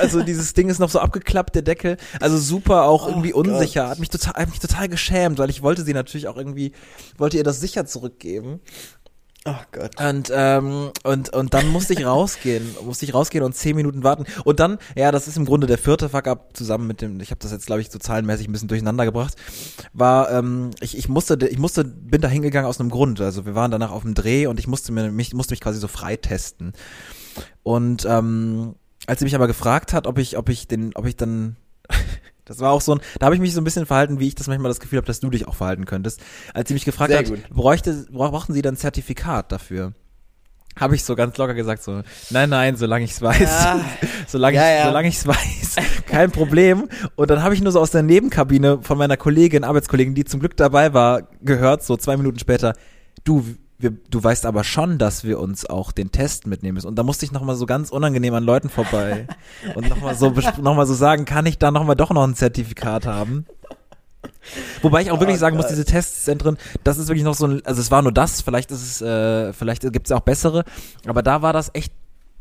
[0.00, 1.98] Also dieses Ding ist noch so abgeklappt, der Deckel.
[2.20, 3.82] Also super auch irgendwie Oh unsicher.
[3.82, 3.90] Gott.
[3.90, 6.72] Hat mich total, hat mich total geschämt, weil ich wollte sie natürlich auch irgendwie,
[7.18, 8.60] wollte ihr das sicher zurückgeben.
[9.48, 9.98] Oh Gott.
[9.98, 14.26] Und, ähm, und, und dann musste ich rausgehen, musste ich rausgehen und zehn Minuten warten.
[14.44, 17.40] Und dann, ja, das ist im Grunde der vierte Fuck-up zusammen mit dem, ich habe
[17.40, 19.36] das jetzt, glaube ich, so zahlenmäßig ein bisschen durcheinander gebracht,
[19.94, 23.20] war, ähm, ich, ich musste, ich musste, bin da hingegangen aus einem Grund.
[23.22, 25.78] Also wir waren danach auf dem Dreh und ich musste mir, mich, musste mich quasi
[25.78, 26.74] so freitesten.
[27.62, 28.74] Und ähm,
[29.06, 31.56] als sie mich aber gefragt hat, ob ich, ob ich den, ob ich dann
[32.48, 34.34] das war auch so ein, da habe ich mich so ein bisschen verhalten, wie ich
[34.34, 36.20] das manchmal das Gefühl habe, dass du dich auch verhalten könntest.
[36.54, 37.48] Als sie mich gefragt Sehr hat, gut.
[37.50, 39.92] bräuchte, bra- brauchten sie dann ein Zertifikat dafür?
[40.78, 43.80] Habe ich so ganz locker gesagt, so, nein, nein, solange ich's weiß, Ja.
[44.28, 44.86] solange Ja, ich, ja.
[44.86, 46.88] solange ich's weiß, kein Problem.
[47.16, 50.38] Und dann habe ich nur so aus der Nebenkabine von meiner Kollegin, Arbeitskollegin, die zum
[50.38, 52.74] Glück dabei war, gehört, so zwei Minuten später,
[53.24, 53.44] du,
[53.78, 56.88] wir, du weißt aber schon, dass wir uns auch den Test mitnehmen müssen.
[56.88, 59.28] Und da musste ich nochmal so ganz unangenehm an Leuten vorbei
[59.74, 63.06] und nochmal so, noch mal so sagen, kann ich da nochmal doch noch ein Zertifikat
[63.06, 63.46] haben?
[64.82, 67.64] Wobei ich auch wirklich Oh sagen muss, diese Testzentren, das ist wirklich noch so ein,
[67.64, 70.64] also es war nur das, vielleicht ist es, äh, vielleicht gibt's ja auch bessere,
[71.06, 71.92] aber da war das echt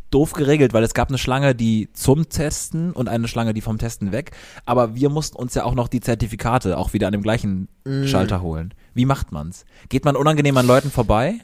[0.10, 3.78] doof geregelt, weil es gab eine Schlange, die zum Testen und eine Schlange, die vom
[3.78, 4.32] Testen weg,
[4.66, 8.06] aber wir mussten uns ja auch noch die Zertifikate auch wieder an dem gleichen Mm.
[8.06, 8.74] Schalter holen.
[8.98, 9.64] Wie macht man's?
[9.90, 11.36] Geht man unangenehm an Leuten vorbei?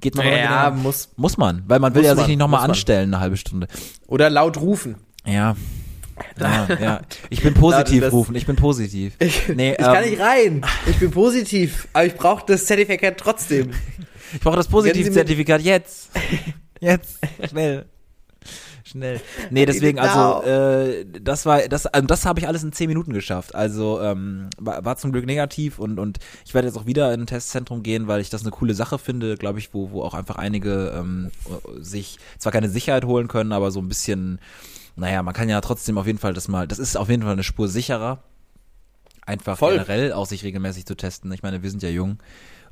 [0.00, 0.32] Geht man Ja,
[0.66, 0.82] unangenehm?
[0.82, 1.10] muss.
[1.16, 3.68] Muss man, weil man will ja sich man, nicht nochmal anstellen eine halbe Stunde.
[4.08, 4.96] Oder laut rufen.
[5.24, 5.54] Ja.
[6.38, 7.00] Ja, ja.
[7.30, 9.14] Ich bin positiv das- rufen, ich bin positiv.
[9.18, 10.60] Ich, Nee, ich kann ähm, nicht rein.
[10.86, 13.70] Ich bin positiv, aber ich brauche das Zertifikat trotzdem.
[14.32, 16.10] Ich brauche das Positivzertifikat jetzt.
[16.80, 17.18] Jetzt.
[17.48, 17.86] Schnell.
[18.92, 19.20] Schnell.
[19.50, 23.12] Nee, deswegen, also, äh, das war, das, also das habe ich alles in zehn Minuten
[23.12, 23.54] geschafft.
[23.54, 27.22] Also, ähm, war, war zum Glück negativ und, und ich werde jetzt auch wieder in
[27.22, 30.14] ein Testzentrum gehen, weil ich das eine coole Sache finde, glaube ich, wo, wo auch
[30.14, 31.30] einfach einige ähm,
[31.80, 34.38] sich zwar keine Sicherheit holen können, aber so ein bisschen,
[34.94, 37.32] naja, man kann ja trotzdem auf jeden Fall das mal, das ist auf jeden Fall
[37.32, 38.22] eine Spur sicherer.
[39.24, 39.74] Einfach Voll.
[39.74, 41.30] generell auch sich regelmäßig zu testen.
[41.32, 42.18] Ich meine, wir sind ja jung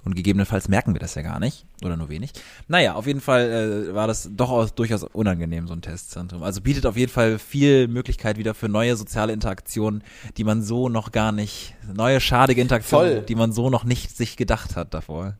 [0.05, 2.33] und gegebenenfalls merken wir das ja gar nicht oder nur wenig.
[2.69, 6.43] Naja, auf jeden Fall äh, war das doch auch durchaus unangenehm, so ein Testzentrum.
[6.43, 10.03] Also bietet auf jeden Fall viel Möglichkeit wieder für neue soziale Interaktionen,
[10.37, 13.23] die man so noch gar nicht, neue schadige Interaktionen, Voll.
[13.23, 15.37] die man so noch nicht sich gedacht hat davor.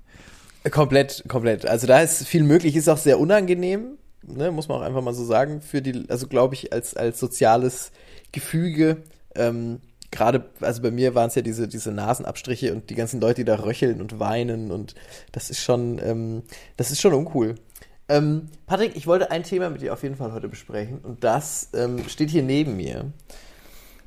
[0.71, 1.65] Komplett, komplett.
[1.65, 5.15] Also da ist viel möglich, ist auch sehr unangenehm, ne, muss man auch einfach mal
[5.15, 7.93] so sagen, für die, also glaube ich, als, als soziales
[8.33, 8.99] Gefüge,
[9.35, 13.37] ähm, gerade, also bei mir waren es ja diese, diese Nasenabstriche und die ganzen Leute,
[13.37, 14.95] die da röcheln und weinen und
[15.33, 16.43] das ist schon, ähm,
[16.77, 17.55] das ist schon uncool.
[18.09, 21.71] Ähm, Patrick, ich wollte ein Thema mit dir auf jeden Fall heute besprechen und das
[21.75, 23.13] ähm, steht hier neben mir.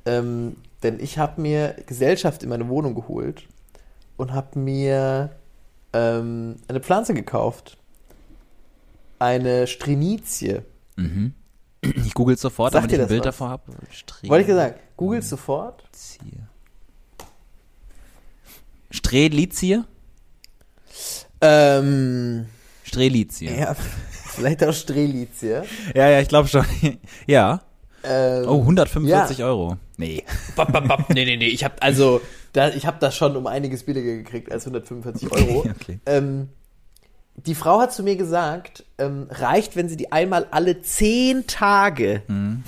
[0.06, 3.48] Ähm, denn ich habe mir Gesellschaft in meine Wohnung geholt
[4.18, 5.30] und habe mir
[5.94, 7.78] ähm, eine Pflanze gekauft.
[9.20, 10.64] Eine Strenizie.
[10.98, 11.34] Mhm.
[11.82, 13.26] Ich google sofort, Sagt damit ich ein Bild was?
[13.26, 13.64] davor habe.
[14.24, 15.84] Wollte ich gesagt, googelt sofort.
[18.92, 19.84] Strelizie?
[21.42, 22.46] Ähm,
[22.84, 23.50] Strelizie.
[23.50, 23.76] Ja, ja,
[24.28, 25.64] vielleicht auch Strelizie.
[25.96, 26.66] ja, ja ich glaube schon.
[27.28, 27.62] ja.
[28.04, 29.78] Ähm, Oh, 145 Euro.
[29.98, 30.24] Nee.
[30.56, 31.10] bap, bap, bap.
[31.10, 34.52] Nee, nee, nee, ich habe also, da, ich habe das schon um einiges billiger gekriegt
[34.52, 35.60] als 145 Euro.
[35.60, 36.00] Okay, okay.
[36.06, 36.50] Ähm,
[37.36, 42.22] die Frau hat zu mir gesagt, ähm, reicht, wenn sie die einmal alle zehn Tage,
[42.28, 42.64] Mhm.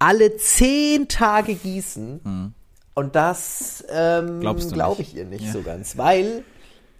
[0.00, 2.52] Alle zehn Tage gießen.
[2.94, 5.52] Und das ähm, glaube ich ihr nicht Ja.
[5.52, 6.42] so ganz, weil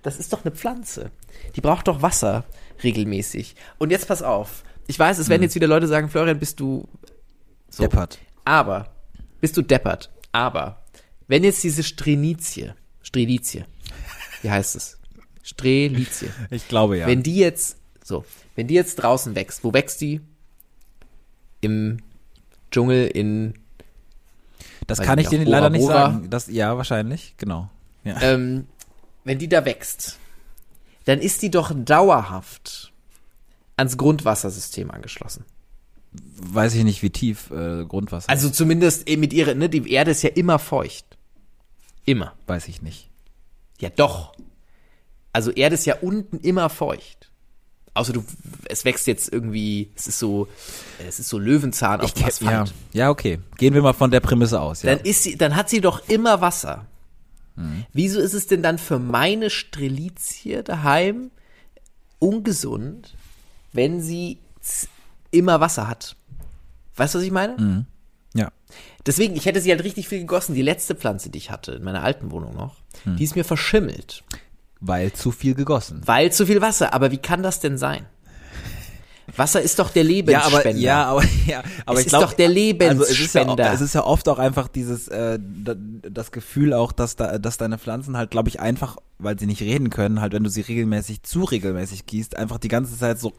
[0.03, 1.11] das ist doch eine Pflanze.
[1.57, 2.45] Die braucht doch Wasser
[2.85, 3.57] regelmäßig.
[3.79, 4.63] Und jetzt pass auf.
[4.87, 5.31] Ich weiß, es Mhm.
[5.31, 6.87] werden jetzt wieder Leute sagen, Florian, bist du
[7.69, 7.83] so.
[7.83, 8.19] Deppert.
[8.45, 8.93] Aber,
[9.41, 10.11] bist du deppert.
[10.33, 10.83] Aber,
[11.29, 13.65] wenn jetzt diese Strenizie, Strelizie,
[14.43, 14.99] wie heißt es?
[15.43, 16.31] Strelizie.
[16.51, 17.07] Ich glaube ja.
[17.07, 18.25] Wenn die jetzt, so,
[18.57, 20.21] wenn die jetzt draußen wächst, wo wächst die?
[21.61, 21.99] Im
[22.71, 23.55] Dschungel in,
[24.87, 26.31] das kann ich dir leider Bora nicht sagen.
[26.31, 27.69] Das, ja, wahrscheinlich, genau.
[28.05, 28.21] Ja.
[28.23, 28.67] ähm,
[29.25, 30.19] wenn die da wächst,
[31.05, 32.93] dann ist die doch dauerhaft
[33.77, 35.45] ans Grundwassersystem angeschlossen.
[36.13, 38.29] Weiß ich nicht, wie tief äh, Grundwasser.
[38.29, 41.19] Also zumindest eh mit ihrer, ne, die Erde ist ja immer feucht.
[42.05, 42.33] Immer.
[42.47, 43.11] weiß ich nicht.
[43.79, 44.33] Ja, doch.
[45.33, 47.20] Also Erde ist ja unten immer feucht.
[47.93, 48.25] Außer du,
[48.67, 50.47] es wächst jetzt irgendwie, es ist so,
[51.07, 52.75] es ist so Löwenzahn auf dem ja, Asphalt.
[52.93, 53.41] ja, okay.
[53.59, 54.83] Gehen wir mal von der Prämisse aus.
[54.83, 54.95] Ja.
[54.95, 56.87] Dann ist sie, dann hat sie doch immer Wasser.
[57.93, 61.31] Wieso ist es denn dann für meine Strelizie daheim
[62.19, 63.15] ungesund,
[63.73, 64.39] wenn sie
[65.31, 66.17] immer Wasser hat?
[66.97, 67.87] Weißt du, was ich meine?
[68.35, 68.51] ja.
[69.05, 70.55] Deswegen, ich hätte sie halt richtig viel gegossen.
[70.55, 74.25] Die letzte Pflanze, die ich hatte, in meiner alten Wohnung noch, die ist mir verschimmelt.
[74.81, 76.01] Weil zu viel gegossen.
[76.07, 76.95] Weil zu viel Wasser.
[76.95, 78.07] Aber wie kann das denn sein?
[79.37, 80.59] Wasser ist doch der Ja, Lebensspender.
[80.69, 83.41] aber ja, aber ja, aber Es ich ist glaube, doch der Also es ist, ja,
[83.43, 83.73] Lebensspender.
[83.73, 85.75] es ist ja oft auch einfach dieses äh, da-
[86.09, 89.61] das Gefühl auch, dass da dass deine Pflanzen halt, glaube ich, einfach, weil sie nicht
[89.63, 93.33] reden können, halt, wenn du sie regelmäßig zu regelmäßig gießt, einfach die ganze Zeit so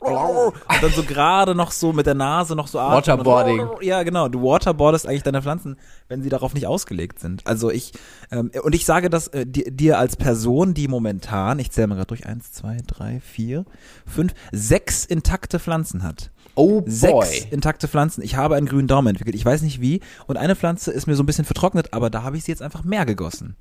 [0.00, 3.68] und dann so gerade noch so mit der Nase noch so atmen und- Waterboarding.
[3.82, 4.28] Ja, genau.
[4.28, 5.76] Du waterboardest eigentlich deine Pflanzen,
[6.08, 7.46] wenn sie darauf nicht ausgelegt sind.
[7.46, 7.92] Also ich
[8.30, 11.94] ähm, und ich sage das äh, dir, dir als Person, die momentan, ich zähle mal
[11.96, 13.64] gerade durch, eins, zwei, drei, vier,
[14.06, 14.73] fünf, sechs
[15.04, 16.30] intakte Pflanzen hat.
[16.54, 17.46] oh Sechs boy.
[17.50, 18.22] intakte Pflanzen.
[18.22, 19.34] Ich habe einen grünen Daumen entwickelt.
[19.36, 20.00] Ich weiß nicht wie.
[20.26, 22.62] Und eine Pflanze ist mir so ein bisschen vertrocknet, aber da habe ich sie jetzt
[22.62, 23.56] einfach mehr gegossen.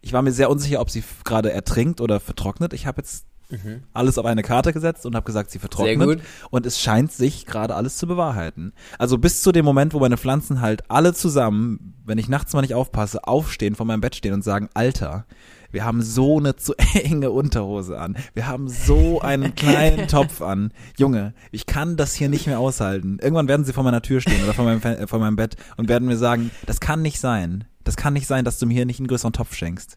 [0.00, 2.72] Ich war mir sehr unsicher, ob sie gerade ertrinkt oder vertrocknet.
[2.72, 3.26] Ich habe jetzt
[3.92, 6.20] alles auf eine Karte gesetzt und habe gesagt, sie vertrocknet.
[6.20, 6.24] Mhm.
[6.50, 8.72] Und es scheint sich gerade alles zu bewahrheiten.
[8.98, 12.60] Also bis zu dem Moment, wo meine Pflanzen halt alle zusammen, wenn ich nachts mal
[12.60, 15.26] nicht aufpasse, aufstehen, vor meinem Bett stehen und sagen, Alter,
[15.72, 18.16] wir haben so eine zu enge Unterhose an.
[18.34, 20.72] Wir haben so einen kleinen Topf an.
[20.98, 23.18] Junge, ich kann das hier nicht mehr aushalten.
[23.22, 25.88] Irgendwann werden sie vor meiner Tür stehen oder vor meinem, äh, vor meinem Bett und
[25.88, 27.64] werden mir sagen, das kann nicht sein.
[27.84, 29.96] Das kann nicht sein, dass du mir hier nicht einen größeren Topf schenkst.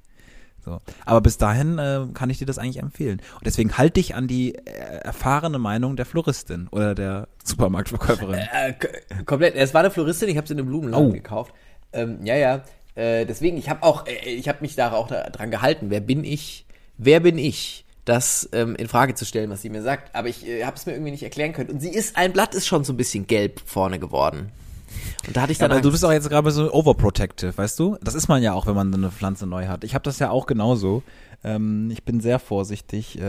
[0.66, 0.80] So.
[1.06, 3.20] Aber bis dahin äh, kann ich dir das eigentlich empfehlen.
[3.36, 4.62] Und deswegen halte dich an die äh,
[5.04, 8.36] erfahrene Meinung der Floristin oder der Supermarktverkäuferin.
[8.54, 8.88] Äh, k-
[9.26, 9.56] komplett.
[9.56, 11.12] Es war eine Floristin, ich habe sie in einem Blumenladen Oh.
[11.12, 11.54] gekauft.
[11.92, 12.62] Ähm, ja, ja.
[12.96, 15.90] Äh, deswegen, ich habe auch, äh, ich habe mich da auch dran gehalten.
[15.90, 16.66] Wer bin ich?
[16.98, 17.86] Wer bin ich?
[18.06, 20.14] Das ähm, in Frage zu stellen, was sie mir sagt.
[20.14, 21.70] Aber ich äh, habe es mir irgendwie nicht erklären können.
[21.70, 24.52] Und sie ist, ein Blatt ist schon so ein bisschen gelb vorne geworden.
[25.26, 27.98] Und da hatte ich dann Aber du bist auch jetzt gerade so overprotective, weißt du?
[28.02, 29.86] Das ist man ja auch, wenn man eine Pflanze neu hat.
[29.86, 31.02] Ich habe das ja auch genauso.
[31.46, 33.24] Ähm, ich bin sehr vorsichtig äh,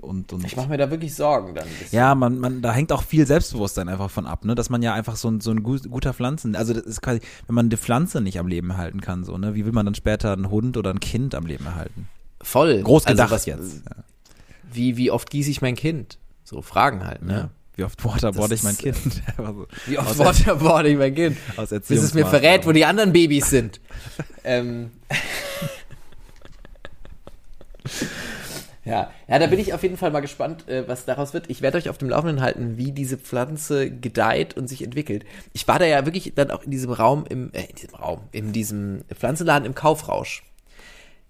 [0.00, 1.64] und, und ich mache mir da wirklich Sorgen dann.
[1.64, 1.94] ein bisschen.
[1.98, 4.54] ja, man, man, da hängt auch viel Selbstbewusstsein einfach von ab, ne?
[4.54, 7.20] Dass man ja einfach so ein, so ein gu- guter Pflanzen, also das ist quasi,
[7.46, 9.54] wenn man die Pflanze nicht am Leben erhalten kann, so, ne?
[9.54, 12.08] Wie will man dann später einen Hund oder ein Kind am Leben erhalten?
[12.40, 12.80] Voll.
[12.82, 13.82] Groß Also gedacht was- jetzt.
[13.84, 13.96] Ja.
[14.72, 16.18] Wie, wie oft gieße ich mein Kind?
[16.44, 17.32] So Fragen halt, ne?
[17.34, 17.50] Ja.
[17.76, 18.96] Wie oft waterboard Das ich mein Kind?
[19.26, 19.66] Einfach so.
[19.86, 21.36] Wie oft waterboard ich mein Kind?
[21.56, 23.80] Aus Bis es mir verrät, wo die anderen Babys sind.
[24.44, 24.92] ähm.
[28.84, 29.10] ja.
[29.28, 31.50] ja, da bin ich auf jeden Fall mal gespannt, äh, was daraus wird.
[31.50, 35.24] Ich werde euch auf dem Laufenden halten, wie diese Pflanze gedeiht und sich entwickelt.
[35.52, 38.20] Ich war da ja wirklich dann auch in diesem Raum, im, äh, in diesem Raum,
[38.32, 40.42] in diesem Pflanzenladen im Kaufrausch.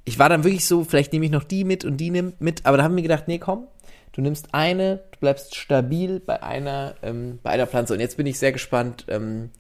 [0.05, 2.67] Ich war dann wirklich so, vielleicht nehme ich noch die mit und die nimmt mit,
[2.67, 3.67] aber da haben wir gedacht, nee, komm,
[4.13, 7.95] du nimmst eine, du bleibst stabil bei einer, ähm, bei einer Pflanze.
[7.95, 9.51] Und jetzt bin ich sehr gespannt, ähm,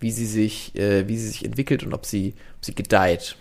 [0.00, 3.36] wie sie sich, äh, wie sie sich entwickelt und ob sie, ob sie gedeiht.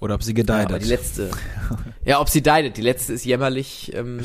[0.00, 0.82] Oder ob sie Ja, gedeiht aber hat.
[0.82, 1.30] die letzte.
[2.04, 2.76] ja, ob sie deidet.
[2.76, 3.92] Die letzte ist jämmerlich.
[3.94, 4.20] Ähm,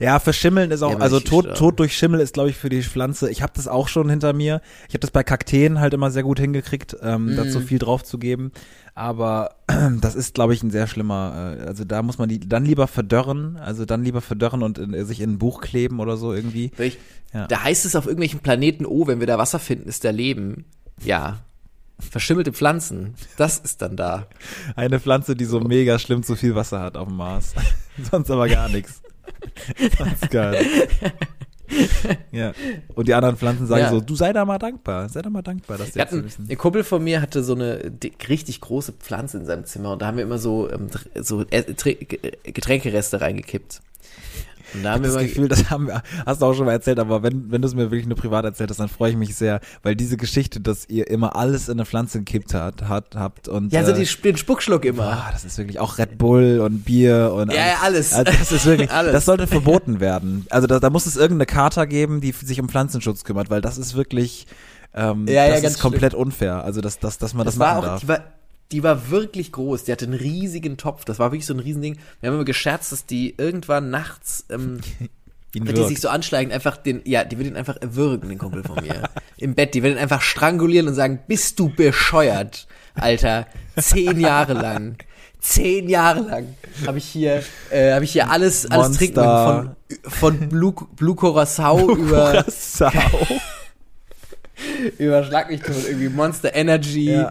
[0.00, 1.54] Ja, verschimmeln ist auch, Ja, also sterben.
[1.54, 3.30] Tod durch Schimmel ist, glaube ich, für die Pflanze.
[3.30, 4.62] Ich habe das auch schon hinter mir.
[4.88, 7.36] Ich habe das bei Kakteen halt immer sehr gut hingekriegt, ähm, Mhm.
[7.36, 8.50] dazu viel drauf zu geben.
[8.94, 9.56] Aber
[10.00, 11.56] das ist, glaube ich, ein sehr schlimmer.
[11.60, 15.04] Äh, also da muss man die dann lieber verdörren, also dann lieber verdörren und in,
[15.04, 16.70] sich in ein Buch kleben oder so irgendwie.
[16.70, 16.96] wirklich,
[17.34, 17.46] Ja.
[17.46, 20.64] Da heißt es auf irgendwelchen Planeten, oh, wenn wir da Wasser finden, ist da Leben.
[21.04, 21.40] Ja.
[22.00, 23.14] Verschimmelte Pflanzen.
[23.36, 24.26] Das ist dann da.
[24.76, 27.54] Eine Pflanze, die so mega schlimm zu viel Wasser hat auf dem Mars.
[28.10, 29.02] Sonst aber gar nichts.
[29.98, 30.64] Sonst geil.
[32.32, 32.52] Ja.
[32.94, 33.90] Und die anderen Pflanzen sagen Ja.
[33.90, 36.48] so, du sei da mal dankbar, sei da mal dankbar, dass die hatten, wissen.
[36.50, 40.02] ein Kumpel von mir hatte so eine dick, richtig große Pflanze in seinem Zimmer und
[40.02, 43.82] da haben wir immer so, ähm, so äh, Tr- Ge- Getränkereste reingekippt.
[44.82, 47.22] Da haben wir das Gefühl, das haben wir, hast du auch schon mal erzählt, aber
[47.22, 49.60] wenn, wenn du es mir wirklich nur privat erzählt hast, dann freue ich mich sehr,
[49.82, 53.72] weil diese Geschichte, dass ihr immer alles in eine Pflanze gekippt hat, hat habt und
[53.72, 55.04] ja, so äh, die, den Spuckschluck immer.
[55.04, 58.12] Ah, das ist wirklich auch Red Bull und Bier und Ja, ja, alles.
[58.12, 59.12] Also das ist wirklich, Alles.
[59.12, 60.46] das sollte verboten werden.
[60.50, 63.78] Also da, da muss es irgendeine Charta geben, die sich um Pflanzenschutz kümmert, weil das
[63.78, 64.46] ist wirklich,
[64.94, 66.64] ähm, Ja, ja, das ganz ist komplett unfair.
[66.64, 68.20] Also dass, dass, dass man das, Das machen auch, darf.
[68.72, 69.84] Die war, wirklich groß.
[69.84, 71.04] Die hatte einen riesigen Topf.
[71.04, 71.98] Das war wirklich so ein Riesending.
[72.20, 74.80] Wir haben immer gescherzt, dass die irgendwann nachts, ähm,
[75.52, 78.62] wenn die sich so anschlagen, einfach den, ja, die wird ihn einfach erwürgen, den Kumpel
[78.62, 79.08] von mir.
[79.36, 79.74] Im Bett.
[79.74, 83.46] Die wird ihn einfach strangulieren und sagen, bist du bescheuert, Alter.
[83.76, 84.96] Zehn Jahre lang.
[85.40, 86.54] zehn Jahre lang
[86.86, 89.76] habe ich hier, äh, habe ich hier alles, alles trinken Monster.
[90.10, 93.26] von, von Blue, Blue Curacao über, Curacao.
[94.98, 97.30] über Schlag mich tot, irgendwie Monster Energy, Ja.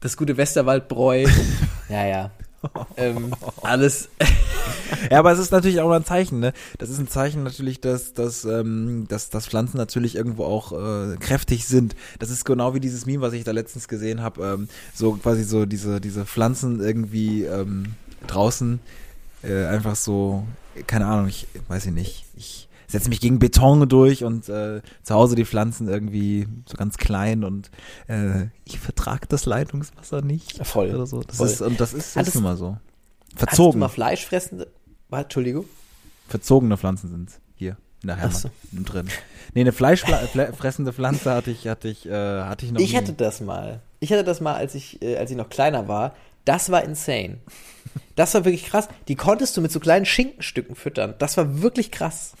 [0.00, 1.26] Das gute Westerwaldbräu.
[1.88, 2.30] ja, ja.
[2.96, 4.08] ähm, alles.
[5.10, 6.52] Ja, aber es ist natürlich auch ein Zeichen, ne?
[6.78, 11.16] Das ist ein Zeichen natürlich, dass, dass, ähm, dass, dass Pflanzen natürlich irgendwo auch äh,
[11.16, 11.96] kräftig sind.
[12.18, 14.44] Das ist genau wie dieses Meme, was ich da letztens gesehen habe.
[14.44, 17.94] Ähm, so quasi so diese, diese Pflanzen irgendwie ähm,
[18.26, 18.80] draußen
[19.42, 20.44] äh, einfach so,
[20.86, 22.24] keine Ahnung, ich weiß ich nicht.
[22.36, 26.96] Ich setze mich gegen Beton durch und äh, zu Hause die Pflanzen irgendwie so ganz
[26.96, 27.70] klein und
[28.08, 30.64] äh, ich vertrage das Leitungswasser nicht.
[30.66, 30.94] Voll.
[30.94, 31.22] Oder so.
[31.22, 31.46] Das Voll.
[31.48, 32.72] ist, und das ist, ist nun mal so.
[32.72, 33.80] Hast du Verzogen.
[33.80, 34.68] mal fleischfressende?
[35.10, 35.64] Entschuldigung?
[36.28, 38.50] Verzogene Pflanzen sind hier in der Ach Heimat so.
[38.72, 39.08] drin.
[39.54, 42.96] Nee, eine fleischfressende Pflanze hatte ich, hatte ich, äh, hatte ich noch Ich nie.
[42.96, 43.80] hatte das mal.
[44.00, 46.14] Ich hatte das mal, als ich, äh, als ich noch kleiner war.
[46.44, 47.38] Das war insane.
[48.16, 48.88] Das war wirklich krass.
[49.08, 51.14] Die konntest du mit so kleinen Schinkenstücken füttern.
[51.18, 52.32] Das war wirklich krass.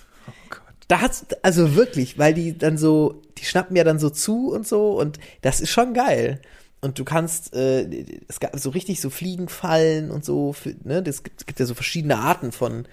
[0.90, 4.66] Da hat's, also wirklich, weil die dann so, die schnappen ja dann so zu und
[4.66, 6.40] so und das ist schon geil.
[6.80, 11.22] Und du kannst, äh, es gab so richtig so Fliegenfallen und so, für, ne, das
[11.22, 12.86] gibt, gibt ja so verschiedene Arten von,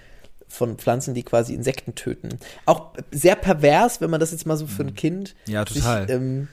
[0.46, 2.38] von Pflanzen, die quasi Insekten töten.
[2.66, 5.52] Auch sehr pervers, wenn man das jetzt mal so für ein Kind Mhm.
[5.52, 6.06] Ja, total.
[6.06, 6.46] sich ähm,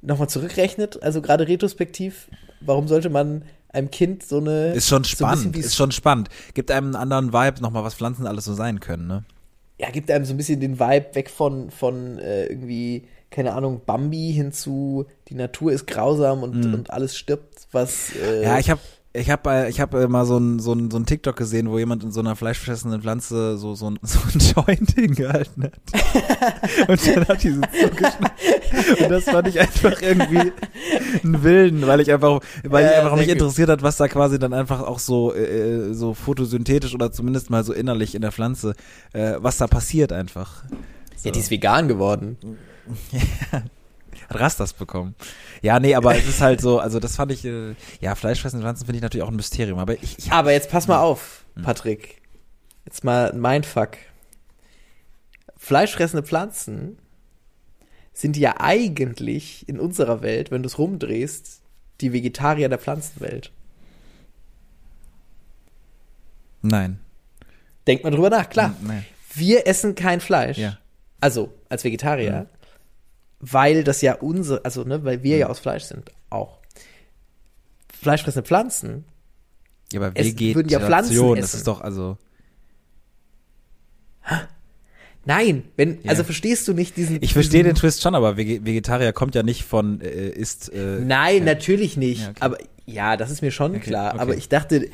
[0.00, 2.28] nochmal zurückrechnet, also gerade retrospektiv,
[2.60, 6.28] warum sollte man einem Kind so eine Ist schon so spannend, wie ist schon spannend.
[6.54, 9.24] Gibt einem einen anderen Vibe nochmal, was Pflanzen alles so sein können, ne?
[9.78, 13.82] Ja, gibt einem so ein bisschen den Vibe weg von, von äh, irgendwie, keine Ahnung,
[13.84, 18.14] Bambi hinzu, die Natur ist grausam und, und alles stirbt, was.
[18.16, 18.44] Äh.
[18.44, 18.80] Ja, ich habe
[19.16, 21.70] ich hab, äh, ich hab äh, mal so ein, so, ein, so ein TikTok gesehen,
[21.70, 26.88] wo jemand in so einer fleischfressenden Pflanze so, so, ein, so ein Joint hingehalten hat.
[26.88, 29.04] Und dann hat die so zugeschnitten.
[29.04, 30.52] Und das fand ich einfach irgendwie
[31.22, 34.08] einen Willen, weil ich einfach, weil ich Ja, einfach sehr mich interessiert hat, was da
[34.08, 38.32] quasi dann einfach auch so, äh, so photosynthetisch oder zumindest mal so innerlich in der
[38.32, 38.74] Pflanze,
[39.12, 40.64] äh, was da passiert einfach.
[41.16, 41.28] So.
[41.28, 42.36] ja, die ist vegan geworden.
[43.52, 43.62] Hat
[44.30, 45.14] Rastas bekommen.
[45.62, 48.86] Ja, nee, aber es ist halt so, also das fand ich, äh, ja, fleischfressende Pflanzen
[48.86, 52.20] finde ich natürlich auch ein Mysterium, aber ich, ich Aber jetzt pass mal auf, Patrick.
[52.84, 53.96] Jetzt mal ein Mindfuck.
[55.56, 56.98] Fleischfressende Pflanzen
[58.12, 61.62] sind ja eigentlich in unserer Welt, wenn du es rumdrehst,
[62.00, 63.50] die Vegetarier der Pflanzenwelt.
[66.62, 67.00] Nein.
[67.86, 68.74] Denkt mal drüber nach, klar.
[68.82, 69.04] Nein.
[69.34, 70.58] Wir essen kein Fleisch.
[70.58, 70.78] Ja.
[71.20, 72.46] Also als Vegetarier,
[73.52, 76.58] weil das ja unsere, also ne, weil wir ja aus Fleisch sind, auch.
[78.00, 79.04] Fleischfressende Pflanzen.
[79.92, 82.16] Ja, aber Es Vegetation, würden ja Pflanzen das ist doch, also,
[85.26, 86.10] Nein, wenn, Ja.
[86.10, 87.22] also verstehst du nicht diesen.
[87.22, 90.68] ich verstehe den diesen, Twist schon, aber Vege- Vegetarier kommt ja nicht von, äh, ist,
[90.70, 91.44] äh, Nein, ja.
[91.54, 92.20] natürlich nicht.
[92.22, 92.38] Ja, okay.
[92.40, 94.12] Aber ja, das ist mir schon Okay, klar.
[94.12, 94.20] okay.
[94.22, 94.86] Aber ich dachte,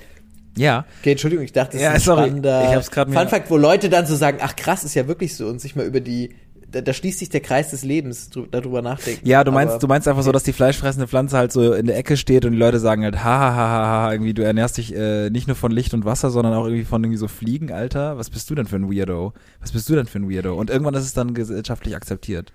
[0.57, 3.29] Ja, okay, Entschuldigung, ich dachte, das Ja, ist ein sorry, spannender ich hab's mir- Fun
[3.29, 5.87] Fact, wo Leute dann so sagen, ach krass, ist ja wirklich so und sich mal
[5.87, 6.35] über die,
[6.71, 9.27] da, da schließt sich der Kreis des Lebens darüber nachdenken.
[9.27, 11.87] ja, du meinst, Aber- du meinst einfach so, dass die fleischfressende Pflanze halt so in
[11.87, 14.43] der Ecke steht und die Leute sagen halt, ha, ha, ha, ha, ha, irgendwie, du
[14.45, 17.29] ernährst dich äh, nicht nur von Licht und Wasser, sondern auch irgendwie von irgendwie so
[17.29, 18.19] Fliegen, Alter.
[18.19, 19.33] Was bist du denn für ein Weirdo?
[19.61, 20.55] Was bist du denn für ein Weirdo?
[20.55, 22.53] Und irgendwann ist es dann gesellschaftlich akzeptiert.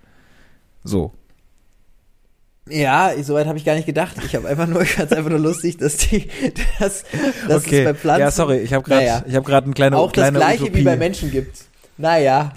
[0.84, 1.12] So.
[2.68, 4.16] Ja, soweit habe ich gar nicht gedacht.
[4.24, 6.28] Ich habe einfach nur, ich fand's einfach nur lustig, dass die,
[6.80, 7.04] dass,
[7.48, 9.24] dass es bei Pflanzen ja, sorry, ich habe gerade, Naja.
[9.26, 10.80] ich habe gerade eine kleine, auch das kleine gleiche Utopie.
[10.80, 11.58] wie bei Menschen gibt.
[11.96, 12.52] Naja.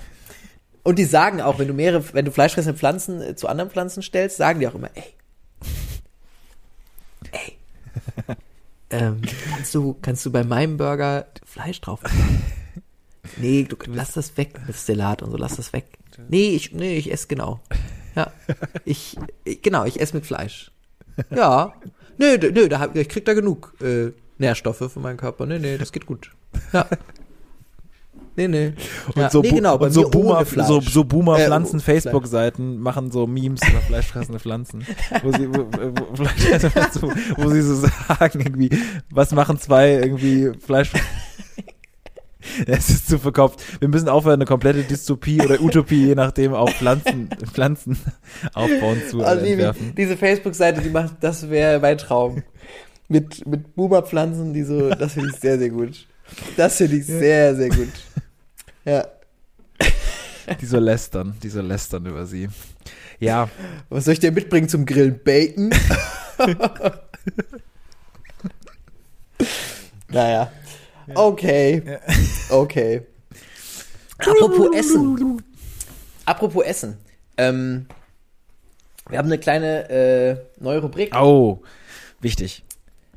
[0.84, 4.02] Und die sagen auch, wenn du mehrere, wenn du fleischfressende Pflanzen äh, zu anderen Pflanzen
[4.02, 5.04] stellst, sagen die auch immer, ey.
[7.32, 7.58] Ey.
[8.90, 12.44] ähm, kannst du, kannst du bei meinem Burger Fleisch drauf machen?
[13.38, 15.86] Nee, du, lass das weg mit Stellat und so, lass das weg.
[16.30, 17.60] Nee, ich, nee, ich esse genau.
[18.16, 18.32] Ja.
[18.86, 20.72] Ich, ich genau, ich esse mit Fleisch.
[21.30, 21.74] Ja.
[22.18, 25.46] Nö, nö, da hab, ich krieg da genug äh, Nährstoffe für meinen Körper.
[25.46, 26.32] Nee, nee, das geht gut.
[26.74, 26.88] Ja.
[28.40, 28.74] Nee, nee.
[29.08, 32.80] Und ja, so, nee, genau, und so Boomer, so, so Boomer Äh, Pflanzen oh, Facebook-Seiten
[32.80, 34.86] machen so Memes über fleischfressende Pflanzen,
[35.24, 38.70] wo sie, wo, wo, fleischfressende Pflanzen, wo, wo sie so sagen irgendwie,
[39.12, 40.92] was machen zwei irgendwie Fleisch
[42.66, 43.62] Es ist zu verkauft.
[43.80, 48.00] Wir müssen aufhören, eine komplette Dystopie oder Utopie, je nachdem, auf Pflanzen, Pflanzen
[48.54, 49.94] aufbauen zu Also die, entwerfen.
[49.98, 52.44] diese Facebook-Seite, die macht, das wäre mein Traum.
[53.10, 56.08] Mit, mit Boomer-Pflanzen, die so, das finde ich sehr, sehr gut.
[56.58, 57.90] Das finde ich sehr, sehr gut.
[58.90, 59.06] Ja.
[60.60, 62.50] Die so lästern, die so lästern über sie.
[63.20, 63.50] Ja,
[63.90, 65.20] Was soll ich dir mitbringen zum Grillen?
[65.24, 65.70] Bacon?
[70.08, 70.52] naja.
[71.14, 72.00] Okay.
[72.50, 73.02] Okay.
[74.18, 75.44] Apropos Essen.
[76.26, 76.98] Apropos Essen.
[77.38, 77.86] Ähm,
[79.08, 81.62] wir haben eine kleine äh, neue Rubrik, oh,
[82.22, 82.64] wichtig.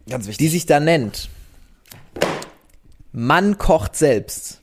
[0.07, 0.39] Ganz wichtig.
[0.39, 1.31] die sich da nennt
[3.13, 4.62] Mann kocht selbst.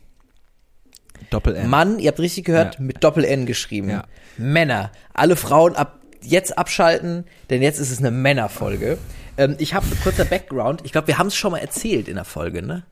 [1.29, 1.69] Doppel N.
[1.69, 2.81] Mann, ihr habt richtig gehört, Ja.
[2.81, 3.89] mit Doppel-N geschrieben.
[3.89, 4.03] Ja.
[4.37, 4.91] Männer.
[5.13, 8.97] Alle Frauen ab jetzt abschalten, denn jetzt ist es eine Männerfolge.
[9.37, 10.81] Ähm, ich habe kurzer Background.
[10.83, 12.83] Ich glaube, wir haben es schon mal erzählt in der Folge, ne?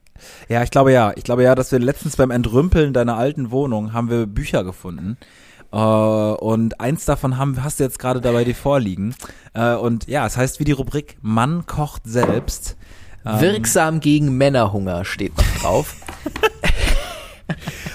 [0.50, 1.12] Ja, ich glaube ja.
[1.16, 5.18] Ich glaube ja, dass wir letztens beim Entrümpeln deiner alten Wohnung haben wir Bücher gefunden.
[5.72, 9.14] Äh, und eins davon haben, hast du jetzt gerade dabei dir vorliegen.
[9.54, 12.78] Äh, und ja, es heißt wie die Rubrik Mann kocht selbst.
[13.26, 15.96] Ähm, Wirksam gegen Männerhunger steht noch drauf.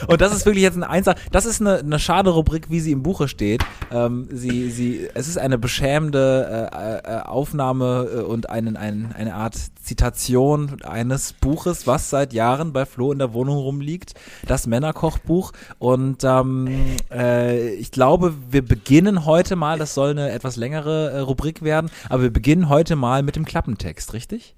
[0.07, 1.15] Und das ist wirklich jetzt ein Einser.
[1.31, 3.65] Das ist eine, eine schade Rubrik, wie sie im Buche steht.
[3.91, 9.35] Ähm, sie, sie, es ist eine beschämende äh, äh, Aufnahme äh, und einen, ein, eine
[9.35, 14.15] Art Zitation eines Buches, was seit Jahren bei Flo in der Wohnung rumliegt.
[14.47, 15.53] Das Männerkochbuch.
[15.79, 21.19] Und ähm, äh, ich glaube, wir beginnen heute mal, das soll eine etwas längere äh,
[21.21, 24.55] Rubrik werden, aber wir beginnen heute mal mit dem Klappentext, richtig?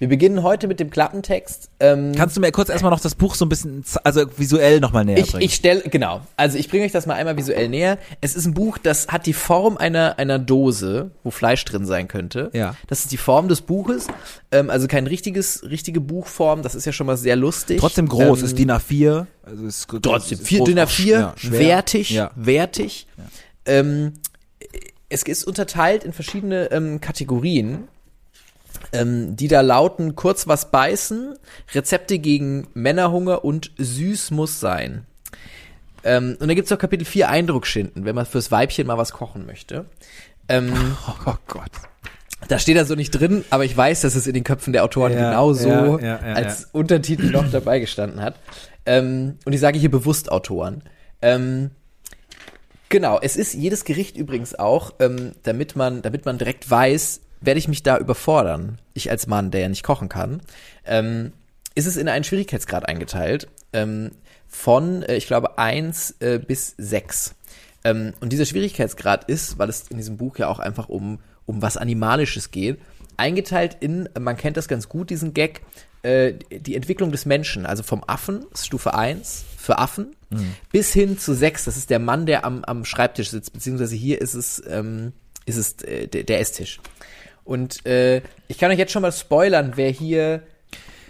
[0.00, 1.70] Wir beginnen heute mit dem Klappentext.
[1.80, 5.04] Ähm, Kannst du mir kurz erstmal noch das Buch so ein bisschen, also visuell nochmal
[5.04, 5.44] näher ich, bringen?
[5.44, 6.20] ich stelle, genau.
[6.36, 7.98] Also ich bringe euch das mal einmal visuell näher.
[8.20, 12.08] Es ist ein Buch, das hat die Form einer, einer Dose, wo Fleisch drin sein
[12.08, 12.50] könnte.
[12.52, 12.74] Ja.
[12.88, 14.08] Das ist die Form des Buches.
[14.50, 16.62] Ähm, also kein richtiges, richtige Buchform.
[16.62, 17.78] Das ist ja schon mal sehr lustig.
[17.78, 19.26] Trotzdem groß, Ähm, ist DIN A4.
[19.44, 22.30] Also ist Trotzdem, ist vier, DIN auch A4, ja, wertig, Ja.
[22.34, 23.06] wertig.
[23.66, 24.14] Ähm,
[25.08, 27.84] es ist unterteilt in verschiedene ähm, Kategorien,
[28.92, 31.36] ähm, die da lauten, kurz was beißen,
[31.74, 35.06] Rezepte gegen Männerhunger und süß muss sein.
[36.04, 39.46] Ähm, und da gibt's noch Kapitel 4 Eindruckschinden, wenn man fürs Weibchen mal was kochen
[39.46, 39.86] möchte.
[40.48, 40.72] Ähm,
[41.26, 41.70] Oh Gott.
[42.48, 44.84] da steht da so nicht drin, aber ich weiß, dass es in den Köpfen der
[44.84, 45.68] Autoren Ja, genauso
[45.98, 48.36] ja, ja, als Untertitel noch dabei gestanden hat.
[48.86, 50.82] Ähm, und ich sage hier bewusst Autoren.
[51.22, 51.70] Ähm,
[52.90, 57.58] genau, es ist jedes Gericht übrigens auch, ähm, damit man, damit man direkt weiß, werde
[57.58, 60.40] ich mich da überfordern, ich als Mann, der ja nicht kochen kann,
[60.84, 61.32] ähm,
[61.74, 64.12] ist es in einen Schwierigkeitsgrad eingeteilt, ähm,
[64.46, 67.34] von, äh, ich glaube, eins äh, bis sechs.
[67.82, 71.60] Ähm, und dieser Schwierigkeitsgrad ist, weil es in diesem Buch ja auch einfach um, um
[71.62, 72.78] was Animalisches geht,
[73.16, 75.62] eingeteilt in, man kennt das ganz gut, diesen Gag,
[76.02, 80.14] äh, die Entwicklung des Menschen, also vom Affen, Stufe 1 für Affen,
[80.72, 84.20] bis hin zu 6, das ist der Mann, der am, am Schreibtisch sitzt, beziehungsweise hier
[84.20, 85.12] ist es, ähm,
[85.46, 86.80] ist es äh, der Esstisch.
[87.44, 90.42] Und äh, ich kann euch jetzt schon mal spoilern, wer hier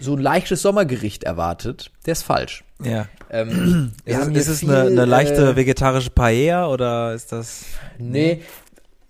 [0.01, 2.65] so ein leichtes Sommergericht erwartet, der ist falsch.
[2.83, 3.07] Ja.
[3.31, 7.31] Ähm, Ist, es- hier ist es viel, eine, eine leichte äh, vegetarische Paella oder ist
[7.33, 7.65] das?
[7.99, 8.43] Nee.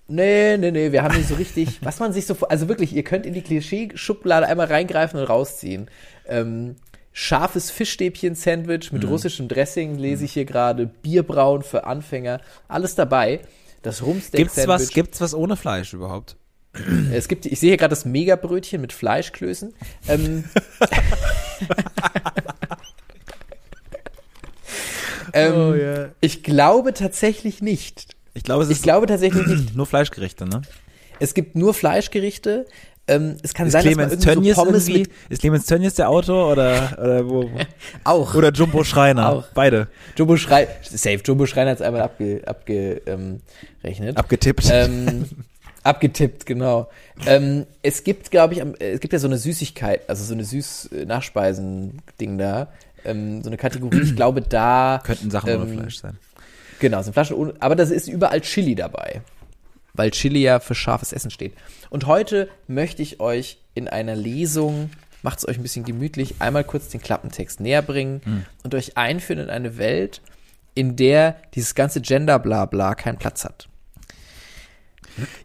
[0.07, 3.05] Nee, nee, nee, wir haben nicht so richtig, was man sich so, also wirklich, ihr
[3.05, 5.89] könnt in die Klischee-Schublade einmal reingreifen und rausziehen.
[6.27, 6.77] Ähm,
[7.13, 13.41] scharfes Fischstäbchen-Sandwich mit russischem Dressing lese ich hier gerade, Bierbrauen für Anfänger, alles dabei.
[13.83, 14.03] Das
[14.33, 16.37] Gibt's was, gibt's was ohne Fleisch überhaupt?
[17.13, 19.73] Es gibt, ich sehe hier gerade das Megabrötchen mit Fleischklößen.
[20.09, 20.45] Ähm,
[25.33, 26.09] ähm, Oh, ja.
[26.21, 28.17] Ich glaube tatsächlich nicht.
[28.35, 29.77] Ich glaube, es ist Ich glaube tatsächlich nicht.
[29.77, 30.63] nur Fleischgerichte, ne?
[31.21, 32.67] Es gibt nur Fleischgerichte.
[33.07, 35.95] Ähm, es kann Ist sein, Clemens dass man Tönnies so Pommes mit ist Clemens Tönnies
[35.95, 37.51] der Autor oder, oder wo,
[38.05, 38.35] auch.
[38.35, 39.29] Oder Jumbo Schreiner?
[39.31, 39.45] Auch.
[39.53, 39.89] Beide.
[40.17, 41.21] Jumbo Schrei safe.
[41.23, 43.41] Jumbo Schreiner hat es einmal abge, abge, ähm.
[44.15, 44.69] Abgetippt.
[44.73, 45.27] ähm,
[45.85, 46.89] abgetippt, genau.
[47.27, 50.45] Ähm, es gibt, glaube ich, äh, es gibt ja so eine Süßigkeit, also so eine
[50.45, 52.69] süß äh, Nachspeisen-Ding da,
[53.05, 54.01] ähm, so eine Kategorie.
[54.01, 56.19] Ich glaube, da Könnten Sachen ohne ähm, Fleisch sein.
[56.81, 59.23] Genau, sind Flaschen ohne, aber da ist überall Chili dabei.
[59.93, 61.55] Weil Chili ja für scharfes Essen steht.
[61.89, 64.91] Und heute möchte ich euch in einer Lesung,
[65.23, 69.39] macht es euch ein bisschen gemütlich, einmal kurz den Klappentext näher bringen und euch einführen
[69.39, 70.21] in eine Welt,
[70.75, 73.69] in der dieses ganze Gender-Blabla keinen Platz hat.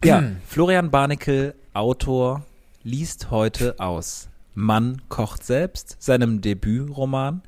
[0.04, 2.44] Ja, Florian Barnickel, Autor,
[2.82, 7.42] liest heute aus Mann kocht selbst, seinem Debütroman.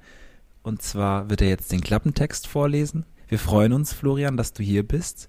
[0.63, 3.05] Und zwar wird er jetzt den Klappentext vorlesen.
[3.29, 5.29] Wir freuen uns, Florian, dass du hier bist.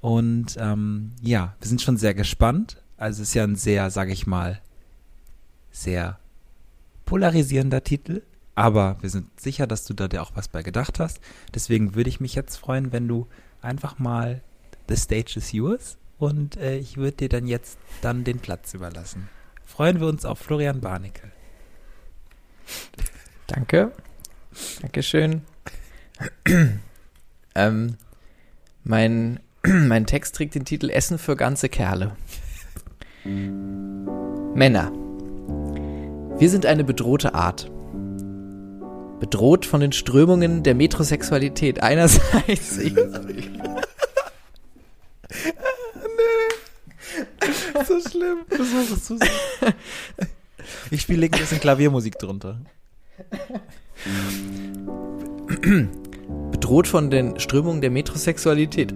[0.00, 2.82] Und ähm, ja, wir sind schon sehr gespannt.
[2.96, 4.60] Also es ist ja ein sehr, sage ich mal,
[5.70, 6.18] sehr
[7.04, 8.22] polarisierender Titel.
[8.56, 11.20] Aber wir sind sicher, dass du da dir auch was bei gedacht hast.
[11.54, 13.28] Deswegen würde ich mich jetzt freuen, wenn du
[13.60, 14.42] einfach mal
[14.88, 19.28] The Stage is yours und äh, ich würde dir dann jetzt dann den Platz überlassen.
[19.64, 21.30] Freuen wir uns auf Florian Barnickel.
[23.46, 23.92] Danke.
[24.80, 25.42] Dankeschön.
[27.54, 27.96] ähm,
[28.84, 32.16] mein, mein Text trägt den Titel Essen für ganze Kerle.
[33.24, 34.92] Männer.
[36.38, 37.70] Wir sind eine bedrohte Art.
[39.20, 42.78] Bedroht von den Strömungen der Metrosexualität einerseits.
[47.86, 48.38] So schlimm.
[48.48, 49.18] Das war so
[50.90, 52.60] Ich spiele ein bisschen Klaviermusik drunter.
[56.50, 58.94] Bedroht von den Strömungen der Metrosexualität.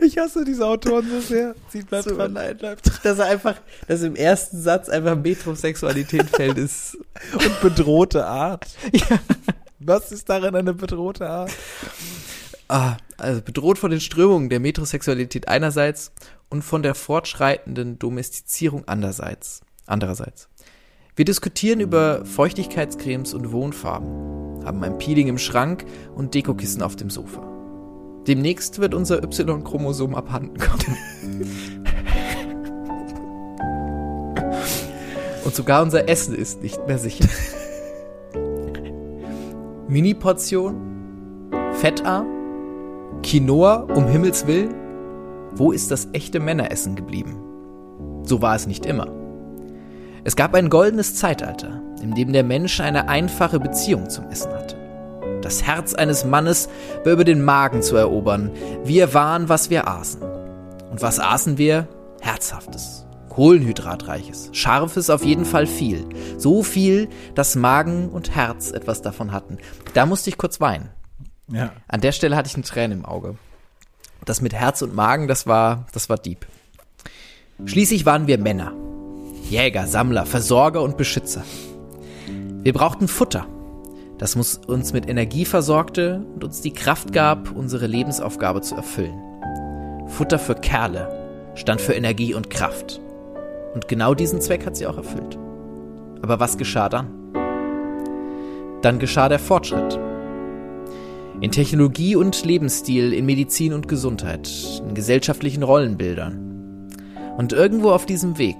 [0.00, 1.54] Ich hasse diese Autoren so sehr.
[1.70, 2.32] Sie bleibt So dran.
[2.34, 2.62] leid,
[3.02, 3.56] dass er einfach,
[3.88, 6.96] dass im ersten Satz einfach Metrosexualität fällt, ist.
[7.32, 8.66] Und bedrohte Art.
[9.78, 11.50] Was ist darin eine bedrohte Art?
[12.68, 16.12] Ah, also bedroht von den Strömungen der Metrosexualität einerseits
[16.48, 19.62] und von der fortschreitenden Domestizierung andererseits.
[19.86, 20.48] Andererseits.
[21.14, 27.08] Wir diskutieren über Feuchtigkeitscremes und Wohnfarben, haben ein Peeling im Schrank und Dekokissen auf dem
[27.08, 27.42] Sofa.
[28.26, 30.96] Demnächst wird unser Y-Chromosom abhanden kommen.
[35.44, 37.28] und sogar unser Essen ist nicht mehr sicher.
[39.88, 42.35] Mini-Portion, fettarm,
[43.22, 44.74] Quinoa, um Himmels Willen?
[45.52, 47.36] Wo ist das echte Männeressen geblieben?
[48.24, 49.08] So war es nicht immer.
[50.24, 54.76] Es gab ein goldenes Zeitalter, in dem der Mensch eine einfache Beziehung zum Essen hatte.
[55.40, 56.68] Das Herz eines Mannes
[57.04, 58.50] war über den Magen zu erobern.
[58.84, 60.20] Wir waren, was wir aßen.
[60.90, 61.86] Und was aßen wir?
[62.20, 66.04] Herzhaftes, kohlenhydratreiches, scharfes auf jeden Fall viel.
[66.38, 69.58] So viel, dass Magen und Herz etwas davon hatten.
[69.94, 70.88] Da musste ich kurz weinen.
[71.48, 71.72] Ja.
[71.88, 73.36] An der Stelle hatte ich eine Träne im Auge.
[74.24, 76.46] Das mit Herz und Magen, das war, das war deep.
[77.64, 78.72] Schließlich waren wir Männer.
[79.48, 81.44] Jäger, Sammler, Versorger und Beschützer.
[82.62, 83.46] Wir brauchten Futter,
[84.18, 89.16] das uns mit Energie versorgte und uns die Kraft gab, unsere Lebensaufgabe zu erfüllen.
[90.08, 93.00] Futter für Kerle stand für Energie und Kraft.
[93.74, 95.38] Und genau diesen Zweck hat sie auch erfüllt.
[96.22, 97.08] Aber was geschah dann?
[98.82, 99.98] Dann geschah der Fortschritt.
[101.40, 104.50] In Technologie und Lebensstil, in Medizin und Gesundheit,
[104.88, 106.88] in gesellschaftlichen Rollenbildern.
[107.36, 108.56] Und irgendwo auf diesem Weg,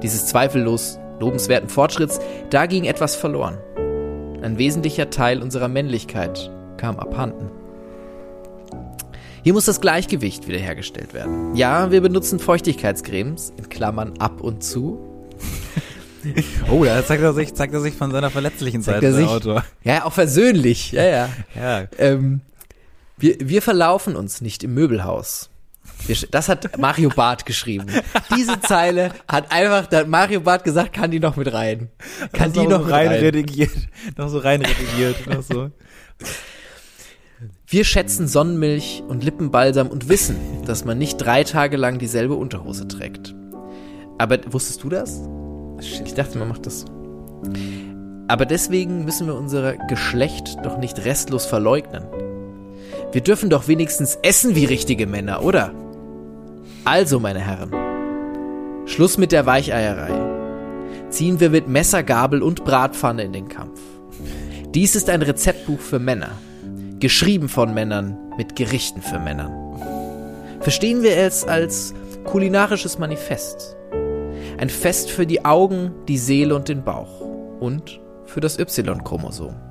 [0.00, 3.58] dieses zweifellos lobenswerten Fortschritts, da ging etwas verloren.
[4.40, 7.50] Ein wesentlicher Teil unserer Männlichkeit kam abhanden.
[9.42, 11.56] Hier muss das Gleichgewicht wiederhergestellt werden.
[11.56, 15.07] Ja, wir benutzen Feuchtigkeitscremes, in Klammern ab und zu.
[16.70, 19.20] Oh, da zeigt er sich, zeigt er sich von seiner verletzlichen Zeigt Seite, er der
[19.20, 19.28] sich?
[19.28, 19.64] Autor.
[19.84, 20.92] Ja, auch versöhnlich.
[20.92, 21.28] Ja, ja.
[21.54, 21.88] Ja.
[21.98, 22.40] Ähm,
[23.16, 25.50] wir, wir verlaufen uns nicht im Möbelhaus.
[26.06, 27.86] Wir, das hat Mario Barth geschrieben.
[28.36, 31.88] Diese Zeile hat einfach, da hat Mario Barth gesagt, kann die noch mit rein.
[32.32, 33.20] Kann die noch so rein rein.
[33.20, 33.72] redigiert,
[34.16, 35.70] noch so rein redigiert, noch so.
[37.66, 42.86] Wir schätzen Sonnenmilch und Lippenbalsam und wissen, dass man nicht drei Tage lang dieselbe Unterhose
[42.86, 43.34] trägt.
[44.18, 45.20] Aber wusstest du das?
[45.80, 46.84] Ich dachte, man macht das.
[48.28, 52.04] Aber deswegen müssen wir unser Geschlecht doch nicht restlos verleugnen.
[53.12, 55.72] Wir dürfen doch wenigstens essen wie richtige Männer, oder?
[56.84, 57.72] Also, meine Herren,
[58.86, 60.10] Schluss mit der Weicheierei.
[61.10, 63.80] Ziehen wir mit Messer, Gabel und Bratpfanne in den Kampf.
[64.74, 66.32] Dies ist ein Rezeptbuch für Männer.
[67.00, 69.52] Geschrieben von Männern mit Gerichten für Männern.
[70.60, 73.76] Verstehen wir es als kulinarisches Manifest.
[74.58, 77.20] Ein Fest für die Augen, die Seele und den Bauch.
[77.60, 79.54] Und für das Y-Chromosom.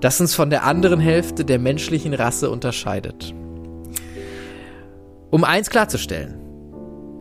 [0.00, 3.34] Das uns von der anderen Hälfte der menschlichen Rasse unterscheidet.
[5.30, 6.36] Um eins klarzustellen.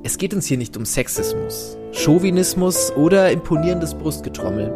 [0.04, 4.72] Es geht uns hier nicht um Sexismus, Chauvinismus oder imponierendes Brustgetrommel.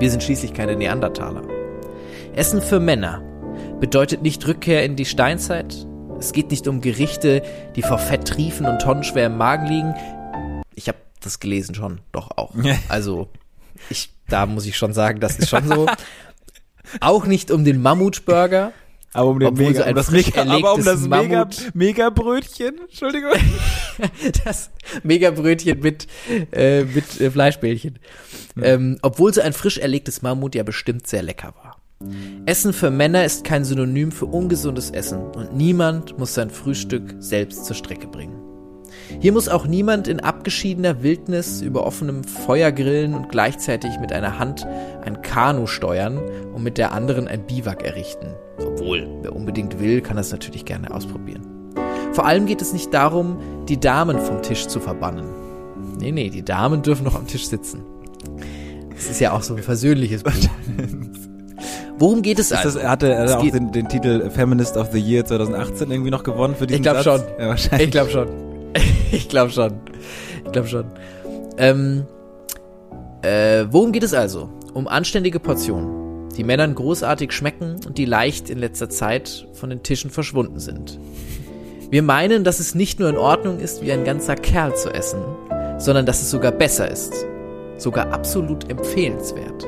[0.00, 1.42] Wir sind schließlich keine Neandertaler.
[2.34, 3.22] Essen für Männer
[3.78, 5.86] bedeutet nicht Rückkehr in die Steinzeit.
[6.18, 7.42] Es geht nicht um Gerichte,
[7.76, 9.94] die vor Fett triefen und tonnenschwer im Magen liegen.
[10.78, 12.54] Ich habe das gelesen schon, doch auch.
[12.88, 13.28] Also,
[13.90, 15.86] ich, da muss ich schon sagen, das ist schon so.
[17.00, 18.72] Auch nicht um den Mammutburger.
[19.12, 21.70] Aber um den Obwohl Mega, so ein um das Mega, aber um das Mega, Mammut-
[21.74, 23.32] Mega-Brötchen, Entschuldigung.
[24.44, 24.70] das
[25.02, 26.06] Megabrötchen mit,
[26.52, 27.98] äh, mit äh, Fleischbällchen.
[28.60, 31.80] Ähm, obwohl so ein frisch erlegtes Mammut ja bestimmt sehr lecker war.
[32.46, 37.64] Essen für Männer ist kein Synonym für ungesundes Essen und niemand muss sein Frühstück selbst
[37.64, 38.37] zur Strecke bringen.
[39.20, 44.38] Hier muss auch niemand in abgeschiedener Wildnis über offenem Feuer grillen und gleichzeitig mit einer
[44.38, 44.66] Hand
[45.04, 46.20] ein Kanu steuern
[46.54, 48.34] und mit der anderen ein Biwak errichten.
[48.58, 51.42] Obwohl, wer unbedingt will, kann das natürlich gerne ausprobieren.
[52.12, 53.38] Vor allem geht es nicht darum,
[53.68, 55.26] die Damen vom Tisch zu verbannen.
[56.00, 57.82] Nee, nee, die Damen dürfen noch am Tisch sitzen.
[58.94, 60.32] Das ist ja auch so ein versöhnliches Buch.
[61.98, 62.64] Worum geht es also?
[62.68, 66.22] das, er hatte, er auch den, den Titel Feminist of the Year 2018 irgendwie noch
[66.22, 67.04] gewonnen für diesen Ich glaub Satz?
[67.04, 67.22] schon.
[67.38, 67.86] Ja, wahrscheinlich.
[67.86, 68.47] Ich glaube schon.
[69.12, 69.74] ich glaube schon.
[70.44, 70.86] Ich glaube schon.
[71.56, 72.06] Ähm,
[73.22, 74.48] äh, worum geht es also?
[74.74, 79.82] Um anständige Portionen, die Männern großartig schmecken und die leicht in letzter Zeit von den
[79.82, 80.98] Tischen verschwunden sind.
[81.90, 85.22] Wir meinen, dass es nicht nur in Ordnung ist, wie ein ganzer Kerl zu essen,
[85.78, 87.14] sondern dass es sogar besser ist.
[87.78, 89.66] Sogar absolut empfehlenswert.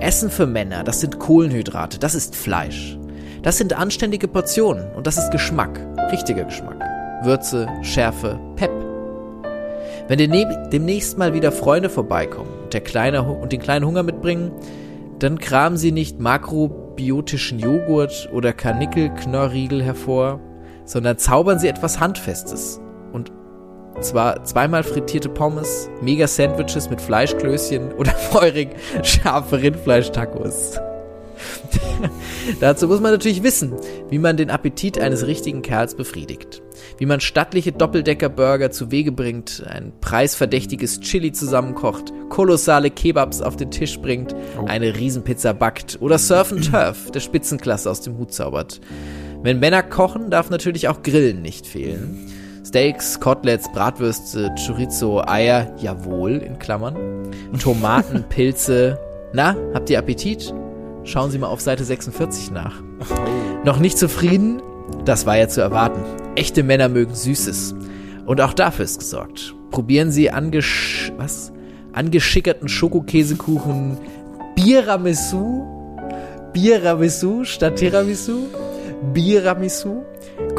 [0.00, 2.98] Essen für Männer, das sind Kohlenhydrate, das ist Fleisch.
[3.42, 5.80] Das sind anständige Portionen und das ist Geschmack,
[6.12, 6.77] richtiger Geschmack.
[7.22, 8.70] Würze, Schärfe, Pep.
[10.08, 10.18] Wenn
[10.70, 14.52] demnächst mal wieder Freunde vorbeikommen und, der kleine, und den kleinen Hunger mitbringen,
[15.18, 20.40] dann kramen sie nicht makrobiotischen Joghurt oder Karnickelknorriegel hervor,
[20.84, 22.80] sondern zaubern sie etwas Handfestes.
[23.12, 23.32] Und
[24.00, 28.70] zwar zweimal frittierte Pommes, Mega-Sandwiches mit Fleischklößchen oder feurig
[29.02, 30.78] scharfe Rindfleisch-Tacos.
[32.60, 33.74] Dazu muss man natürlich wissen,
[34.08, 36.62] wie man den Appetit eines richtigen Kerls befriedigt.
[36.98, 43.70] Wie man stattliche Doppeldecker-Burger zu Wege bringt, ein preisverdächtiges Chili zusammenkocht, kolossale Kebabs auf den
[43.70, 44.66] Tisch bringt, oh.
[44.66, 48.80] eine Riesenpizza backt oder Surf and Turf der Spitzenklasse aus dem Hut zaubert.
[49.42, 52.28] Wenn Männer kochen, darf natürlich auch Grillen nicht fehlen.
[52.66, 56.96] Steaks, Koteletts, Bratwürste, Chorizo, Eier, jawohl, in Klammern.
[57.58, 58.98] Tomaten, Pilze.
[59.32, 60.52] Na, habt ihr Appetit?
[61.04, 62.74] Schauen Sie mal auf Seite 46 nach.
[63.64, 64.60] Noch nicht zufrieden?
[65.04, 66.02] Das war ja zu erwarten.
[66.38, 67.74] Echte Männer mögen Süßes.
[68.24, 69.54] Und auch dafür ist gesorgt.
[69.72, 71.52] Probieren Sie angesch was?
[71.92, 73.98] angeschickerten Schokokäsekuchen
[74.54, 75.66] Biramisu?
[76.52, 78.46] Biramisu statt Tiramisu?
[79.12, 80.04] Biramisu?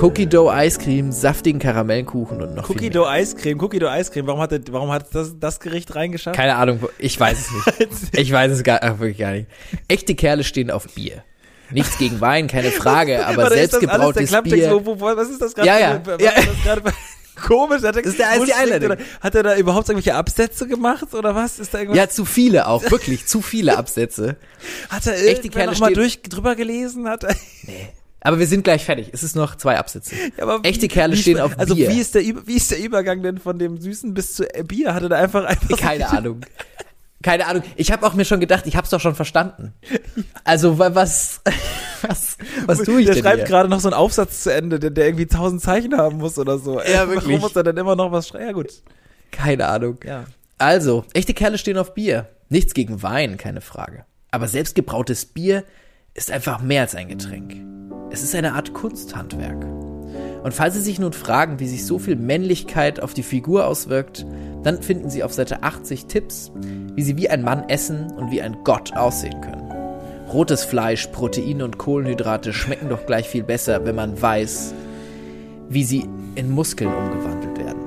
[0.02, 4.28] Cookie Dough Eiscreme, saftigen Karamellenkuchen und noch Cookie Dough Eiscreme, Cookie Dough Eiscreme.
[4.28, 6.36] Warum hat, warum hat das, das Gericht reingeschafft?
[6.36, 8.00] Keine Ahnung, ich weiß es nicht.
[8.20, 9.48] ich weiß es gar, wirklich gar nicht.
[9.88, 11.24] Echte Kerle stehen auf Bier.
[11.72, 14.72] Nichts gegen Wein, keine Frage, aber selbstgebrautes Bier.
[14.72, 15.68] Wo, wo, was ist das gerade?
[15.68, 16.02] Ja, ja.
[16.20, 16.32] ja.
[17.36, 18.98] Komisch, hat er, ist, der, ist die Einleitung.
[19.22, 21.60] Hat er da überhaupt irgendwelche Absätze gemacht oder was?
[21.60, 21.98] Ist da irgendwas?
[21.98, 24.36] Ja, zu viele auch, wirklich, zu viele Absätze.
[24.90, 27.08] Hat er Echte Kerle noch mal durch, drüber gelesen?
[27.08, 27.36] Hat er?
[27.64, 27.90] Nee.
[28.22, 29.12] Aber wir sind gleich fertig.
[29.14, 30.14] Es ist noch zwei Absätze.
[30.38, 31.88] Ja, Echte Kerle stehen auf also Bier.
[31.88, 34.94] Also wie ist, der, wie ist der Übergang denn von dem Süßen bis zu Bier?
[34.94, 36.42] Hatte da einfach einfach Keine Ahnung.
[37.22, 37.64] Keine Ahnung.
[37.76, 39.74] Ich habe auch mir schon gedacht, ich habe es doch schon verstanden.
[40.46, 41.42] Also was,
[42.02, 44.90] was, was tue ich der denn schreibt gerade noch so einen Aufsatz zu Ende, der,
[44.90, 46.80] der irgendwie tausend Zeichen haben muss oder so.
[46.80, 47.26] Ja, wirklich.
[47.28, 48.46] Warum muss er denn immer noch was schreiben?
[48.46, 48.84] Ja, gut.
[49.32, 49.98] Keine Ahnung.
[50.06, 50.26] Ja.
[50.58, 52.30] Also, echte Kerle stehen auf Bier.
[52.48, 54.06] Nichts gegen Wein, keine Frage.
[54.32, 55.64] Aber selbstgebrautes Bier
[56.14, 57.56] ist einfach mehr als ein Getränk.
[58.12, 59.89] Es ist eine Art Kunsthandwerk.
[60.44, 64.26] Und falls Sie sich nun fragen, wie sich so viel Männlichkeit auf die Figur auswirkt,
[64.64, 66.52] dann finden Sie auf Seite 80 Tipps,
[66.96, 69.70] wie Sie wie ein Mann essen und wie ein Gott aussehen können.
[70.32, 74.76] Rotes Fleisch, Proteine und Kohlenhydrate schmecken doch gleich viel besser, wenn man weiß,
[75.70, 77.82] wie sie in Muskeln umgewandelt werden.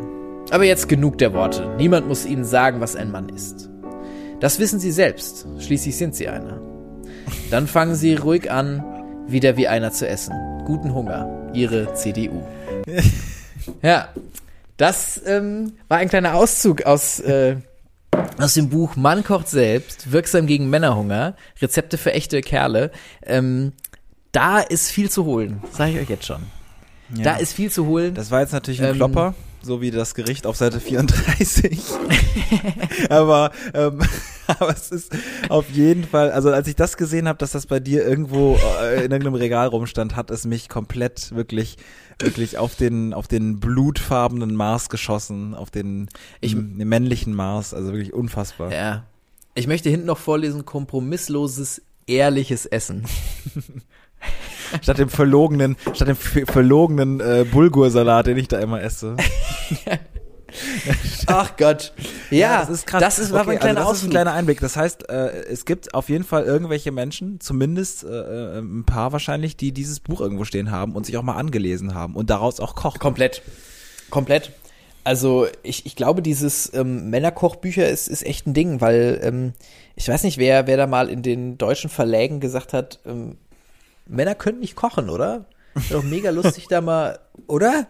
[0.50, 1.74] Aber jetzt genug der Worte.
[1.78, 3.70] Niemand muss Ihnen sagen, was ein Mann ist.
[4.40, 5.46] Das wissen Sie selbst.
[5.60, 6.60] Schließlich sind Sie einer.
[7.50, 8.84] Dann fangen Sie ruhig an,
[9.28, 10.34] wieder wie einer zu essen.
[10.66, 12.42] Guten Hunger, Ihre CDU.
[13.82, 14.08] ja,
[14.76, 17.56] das ähm, war ein kleiner Auszug aus, äh,
[18.38, 22.90] aus dem Buch Mann kocht selbst, wirksam gegen Männerhunger, Rezepte für echte Kerle.
[23.24, 23.72] Ähm,
[24.32, 26.42] da ist viel zu holen, sage ich euch jetzt schon.
[27.14, 27.24] Ja.
[27.24, 28.14] Da ist viel zu holen.
[28.14, 31.78] Das war jetzt natürlich ein ähm, Klopper so wie das Gericht auf Seite 34.
[33.08, 34.00] aber, ähm,
[34.60, 35.12] aber es ist
[35.48, 38.96] auf jeden Fall, also als ich das gesehen habe, dass das bei dir irgendwo äh,
[39.04, 41.76] in irgendeinem Regal rumstand, hat es mich komplett wirklich
[42.20, 46.08] wirklich auf den auf den blutfarbenen Mars geschossen, auf den,
[46.40, 48.72] ich, den männlichen Mars, also wirklich unfassbar.
[48.72, 49.04] Ja.
[49.54, 53.04] Ich möchte hinten noch vorlesen, kompromissloses, ehrliches Essen
[54.82, 59.16] statt dem verlogenen, statt dem verlogenen äh, Bulgursalat, den ich da immer esse.
[61.26, 61.92] Ach Gott.
[62.30, 63.00] Ja, ja, das ist krass.
[63.00, 64.60] Das ist, okay, ein kleiner also das ist ein kleiner Einblick.
[64.60, 69.12] Das heißt, äh, es gibt auf jeden Fall irgendwelche Menschen, zumindest äh, äh, ein paar
[69.12, 72.60] wahrscheinlich, die dieses Buch irgendwo stehen haben und sich auch mal angelesen haben und daraus
[72.60, 72.98] auch kochen.
[72.98, 73.42] Komplett.
[74.10, 74.52] Komplett.
[75.04, 79.52] Also ich, ich glaube, dieses ähm, Männerkochbücher ist, ist echt ein Ding, weil ähm,
[79.96, 83.36] ich weiß nicht, wer, wer da mal in den deutschen Verlägen gesagt hat, ähm,
[84.06, 85.46] Männer können nicht kochen, oder?
[85.74, 87.86] Wäre doch mega lustig da mal, oder?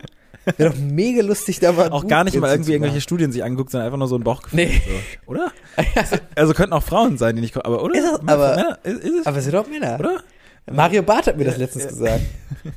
[0.56, 1.90] Wäre doch mega lustig da mal.
[1.90, 4.66] Auch gar nicht mal irgendwie irgendwelche Studien sich angeguckt, sondern einfach nur so ein Bauchgefühl.
[4.66, 4.82] Nee.
[4.84, 5.30] So.
[5.30, 5.52] Oder?
[6.34, 7.94] also könnten auch Frauen sein, die nicht kochen, aber oder?
[7.94, 9.26] Ist es, aber, Männer, ist, ist es?
[9.26, 10.00] aber sind doch Männer.
[10.00, 10.22] Oder?
[10.70, 12.22] Mario Barth hat mir das letztens gesagt.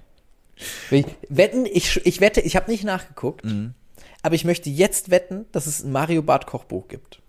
[0.90, 3.74] Ich, wetten, ich, ich wette, ich habe nicht nachgeguckt, mhm.
[4.22, 7.22] aber ich möchte jetzt wetten, dass es ein Mario Barth Kochbuch gibt.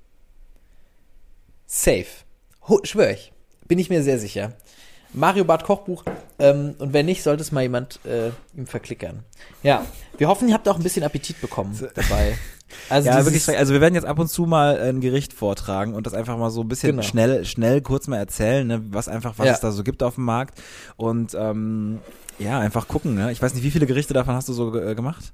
[1.66, 2.06] Safe.
[2.68, 3.32] Ho, schwör ich.
[3.66, 4.52] Bin ich mir sehr sicher.
[5.12, 6.04] Mario Bart Kochbuch.
[6.38, 9.24] Ähm, und wenn nicht, sollte es mal jemand äh, ihm verklickern.
[9.62, 9.84] Ja,
[10.18, 12.36] wir hoffen, ihr habt auch ein bisschen Appetit bekommen dabei.
[12.88, 13.48] Also ja, wirklich.
[13.56, 16.50] Also wir werden jetzt ab und zu mal ein Gericht vortragen und das einfach mal
[16.50, 17.02] so ein bisschen genau.
[17.02, 19.52] schnell, schnell kurz mal erzählen, ne, was einfach, was ja.
[19.52, 20.60] es da so gibt auf dem Markt.
[20.96, 22.00] Und ähm,
[22.38, 23.14] ja, einfach gucken.
[23.14, 23.32] Ne?
[23.32, 25.32] Ich weiß nicht, wie viele Gerichte davon hast du so äh, gemacht?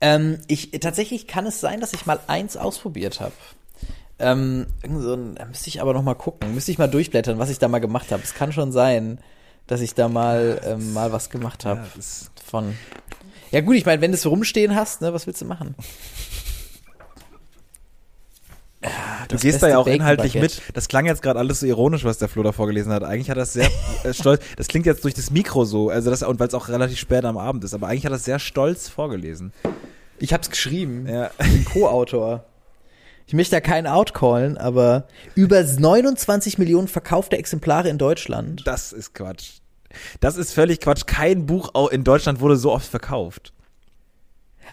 [0.00, 3.34] Ähm, ich tatsächlich kann es sein, dass ich mal eins ausprobiert habe.
[4.18, 7.38] Ähm, irgend so ein, da müsste ich aber noch mal gucken, müsste ich mal durchblättern,
[7.38, 8.22] was ich da mal gemacht habe.
[8.22, 9.18] Es kann schon sein,
[9.66, 12.74] dass ich da mal ähm, mal was gemacht habe Ja, das- von.
[13.50, 15.74] Ja gut, ich meine, wenn du es rumstehen hast, ne, was willst du machen?
[18.82, 18.88] Du
[19.36, 20.60] Das gehst da ja auch inhaltlich mit.
[20.74, 23.02] Das klang jetzt gerade alles so ironisch, was der Flo da vorgelesen hat.
[23.02, 23.70] Eigentlich hat er es sehr
[24.04, 24.42] äh, stolz.
[24.56, 27.24] Das klingt jetzt durch das Mikro so, also das und weil es auch relativ spät
[27.24, 27.72] am Abend ist.
[27.72, 29.52] Aber eigentlich hat er es sehr stolz vorgelesen.
[30.18, 31.06] Ich hab's geschrieben.
[31.08, 31.30] Ja.
[31.40, 32.44] Ich bin Co-Autor.
[33.26, 38.66] Ich möchte da keinen outcallen, aber über 29 Millionen verkaufte Exemplare in Deutschland.
[38.66, 39.60] Das ist Quatsch.
[40.20, 41.06] Das ist völlig Quatsch.
[41.06, 43.52] Kein Buch in Deutschland wurde so oft verkauft.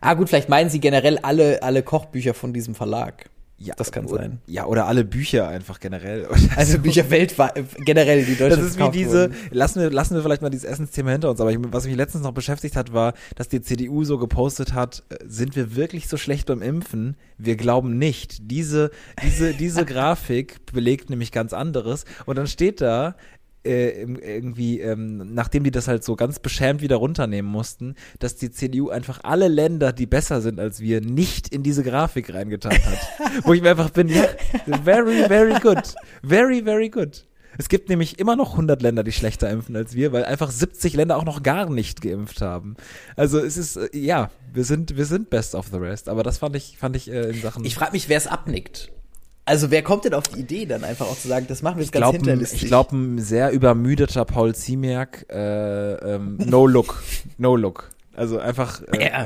[0.01, 3.29] Ah gut, vielleicht meinen Sie generell alle, alle Kochbücher von diesem Verlag.
[3.63, 4.39] Ja, Das kann sein.
[4.47, 6.27] Ja, oder alle Bücher einfach generell.
[6.55, 10.41] Also Bücher weltweit, generell, die Das Deutschland ist wie diese, lassen wir, lassen wir vielleicht
[10.41, 13.49] mal dieses Essensthema hinter uns, aber ich, was mich letztens noch beschäftigt hat, war, dass
[13.49, 17.15] die CDU so gepostet hat, äh, sind wir wirklich so schlecht beim Impfen?
[17.37, 18.49] Wir glauben nicht.
[18.51, 18.91] Diese,
[19.23, 22.05] diese, diese Grafik belegt nämlich ganz anderes.
[22.25, 23.15] Und dann steht da,
[23.63, 28.51] äh, irgendwie, ähm, nachdem die das halt so ganz beschämt wieder runternehmen mussten, dass die
[28.51, 32.99] CDU einfach alle Länder, die besser sind als wir, nicht in diese Grafik reingetan hat.
[33.43, 34.25] Wo ich mir einfach bin, ja,
[34.83, 35.93] very, very good.
[36.23, 37.25] Very, very good.
[37.57, 40.93] Es gibt nämlich immer noch 100 Länder, die schlechter impfen als wir, weil einfach 70
[40.93, 42.75] Länder auch noch gar nicht geimpft haben.
[43.15, 46.09] Also es ist, äh, ja, wir sind, wir sind best of the rest.
[46.09, 47.65] Aber das fand ich, fand ich äh, in Sachen.
[47.65, 48.91] Ich frage mich, wer es abnickt.
[49.45, 51.81] Also wer kommt denn auf die Idee, dann einfach auch zu sagen, das machen wir
[51.83, 52.61] jetzt ich ganz glaube, hinterlistig?
[52.63, 57.01] ich glaube, ein sehr übermüdeter Paul Ziemiak, äh, ähm, no look,
[57.37, 57.89] no look.
[58.15, 59.25] Also einfach, äh, Ja,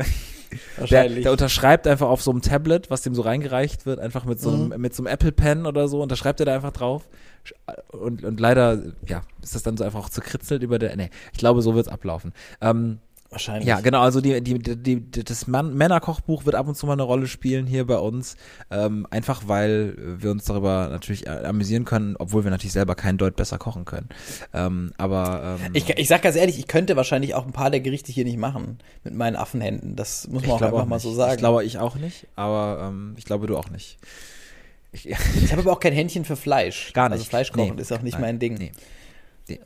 [0.89, 4.39] der, der unterschreibt einfach auf so einem Tablet, was dem so reingereicht wird, einfach mit
[4.39, 4.81] so einem, Mhm.
[4.81, 7.03] mit so einem Apple Pen oder so, unterschreibt er da einfach drauf.
[7.91, 11.09] Und, und leider, ja, ist das dann so einfach auch zu kritzelt über der, nee,
[11.33, 12.31] ich glaube, so wird's ablaufen.
[12.61, 12.99] Ähm,
[13.35, 13.67] wahrscheinlich.
[13.67, 16.93] ja, genau, also die, die, die, die, das Mann Männerkochbuch wird ab und zu mal
[16.93, 18.35] eine Rolle spielen hier bei uns.
[18.71, 23.17] Ähm, einfach weil wir uns darüber natürlich äh, amüsieren können, obwohl wir natürlich selber keinen
[23.17, 24.09] Deut besser kochen können.
[24.53, 27.81] Ähm, aber ähm, Ich, ich sag ganz ehrlich, ich könnte wahrscheinlich auch ein paar der
[27.81, 29.95] Gerichte hier nicht machen mit meinen Affenhänden.
[29.95, 31.03] Das muss man auch einfach mal nicht.
[31.03, 31.33] so sagen.
[31.33, 33.97] Ich glaube ich auch nicht, aber ähm, ich glaube du auch nicht.
[34.91, 35.05] Ich,
[35.43, 36.93] Ich habe aber auch kein Händchen für Fleisch.
[36.93, 37.13] Gar nicht.
[37.19, 37.81] Also Fleisch kochen Nee.
[37.81, 38.21] ist auch nicht Nein.
[38.21, 38.53] mein Ding.
[38.57, 38.71] Nee.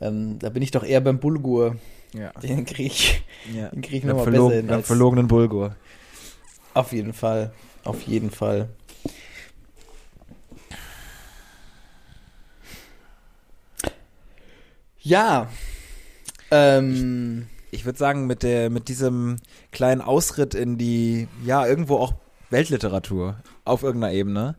[0.00, 1.76] Ähm, da bin ich doch eher beim Bulgur.
[2.12, 2.30] Ja.
[2.40, 3.22] Den krieg ich,
[3.54, 3.68] ja.
[3.68, 4.70] den krieg ich nochmal besser hin.
[4.70, 5.76] Als, verlogenen Bulgur.
[6.74, 7.52] auf jeden Fall.
[7.84, 8.68] Auf jeden Fall.
[15.02, 15.48] Ja.
[16.50, 19.36] Ähm, Ich würde sagen, mit der, mit diesem
[19.70, 22.14] kleinen Ausritt in die, ja, irgendwo auch
[22.50, 24.56] Weltliteratur auf irgendeiner Ebene,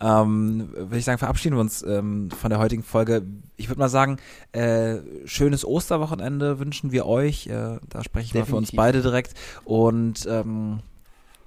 [0.00, 3.22] ähm, würde ich sagen, verabschieden wir uns ähm, von der heutigen Folge.
[3.56, 4.16] Ich würde mal sagen,
[4.52, 4.96] äh,
[5.26, 7.46] schönes Osterwochenende wünschen wir euch.
[7.48, 8.76] Äh, da spreche ich mal für uns Definitiv.
[8.76, 9.34] beide direkt.
[9.64, 10.80] Und ähm,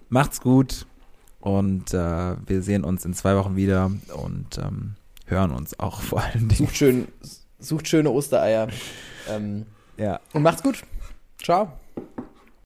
[0.09, 0.85] macht's gut.
[1.39, 4.95] Und äh, wir sehen uns in zwei Wochen wieder und ähm,
[5.25, 6.55] hören uns auch vor allen Dingen.
[6.55, 7.07] sucht schön,
[7.59, 8.67] sucht schöne Ostereier.
[9.29, 9.65] Ähm,
[9.97, 10.19] Ja.
[10.33, 10.83] und macht's gut.
[11.43, 11.73] Ciao.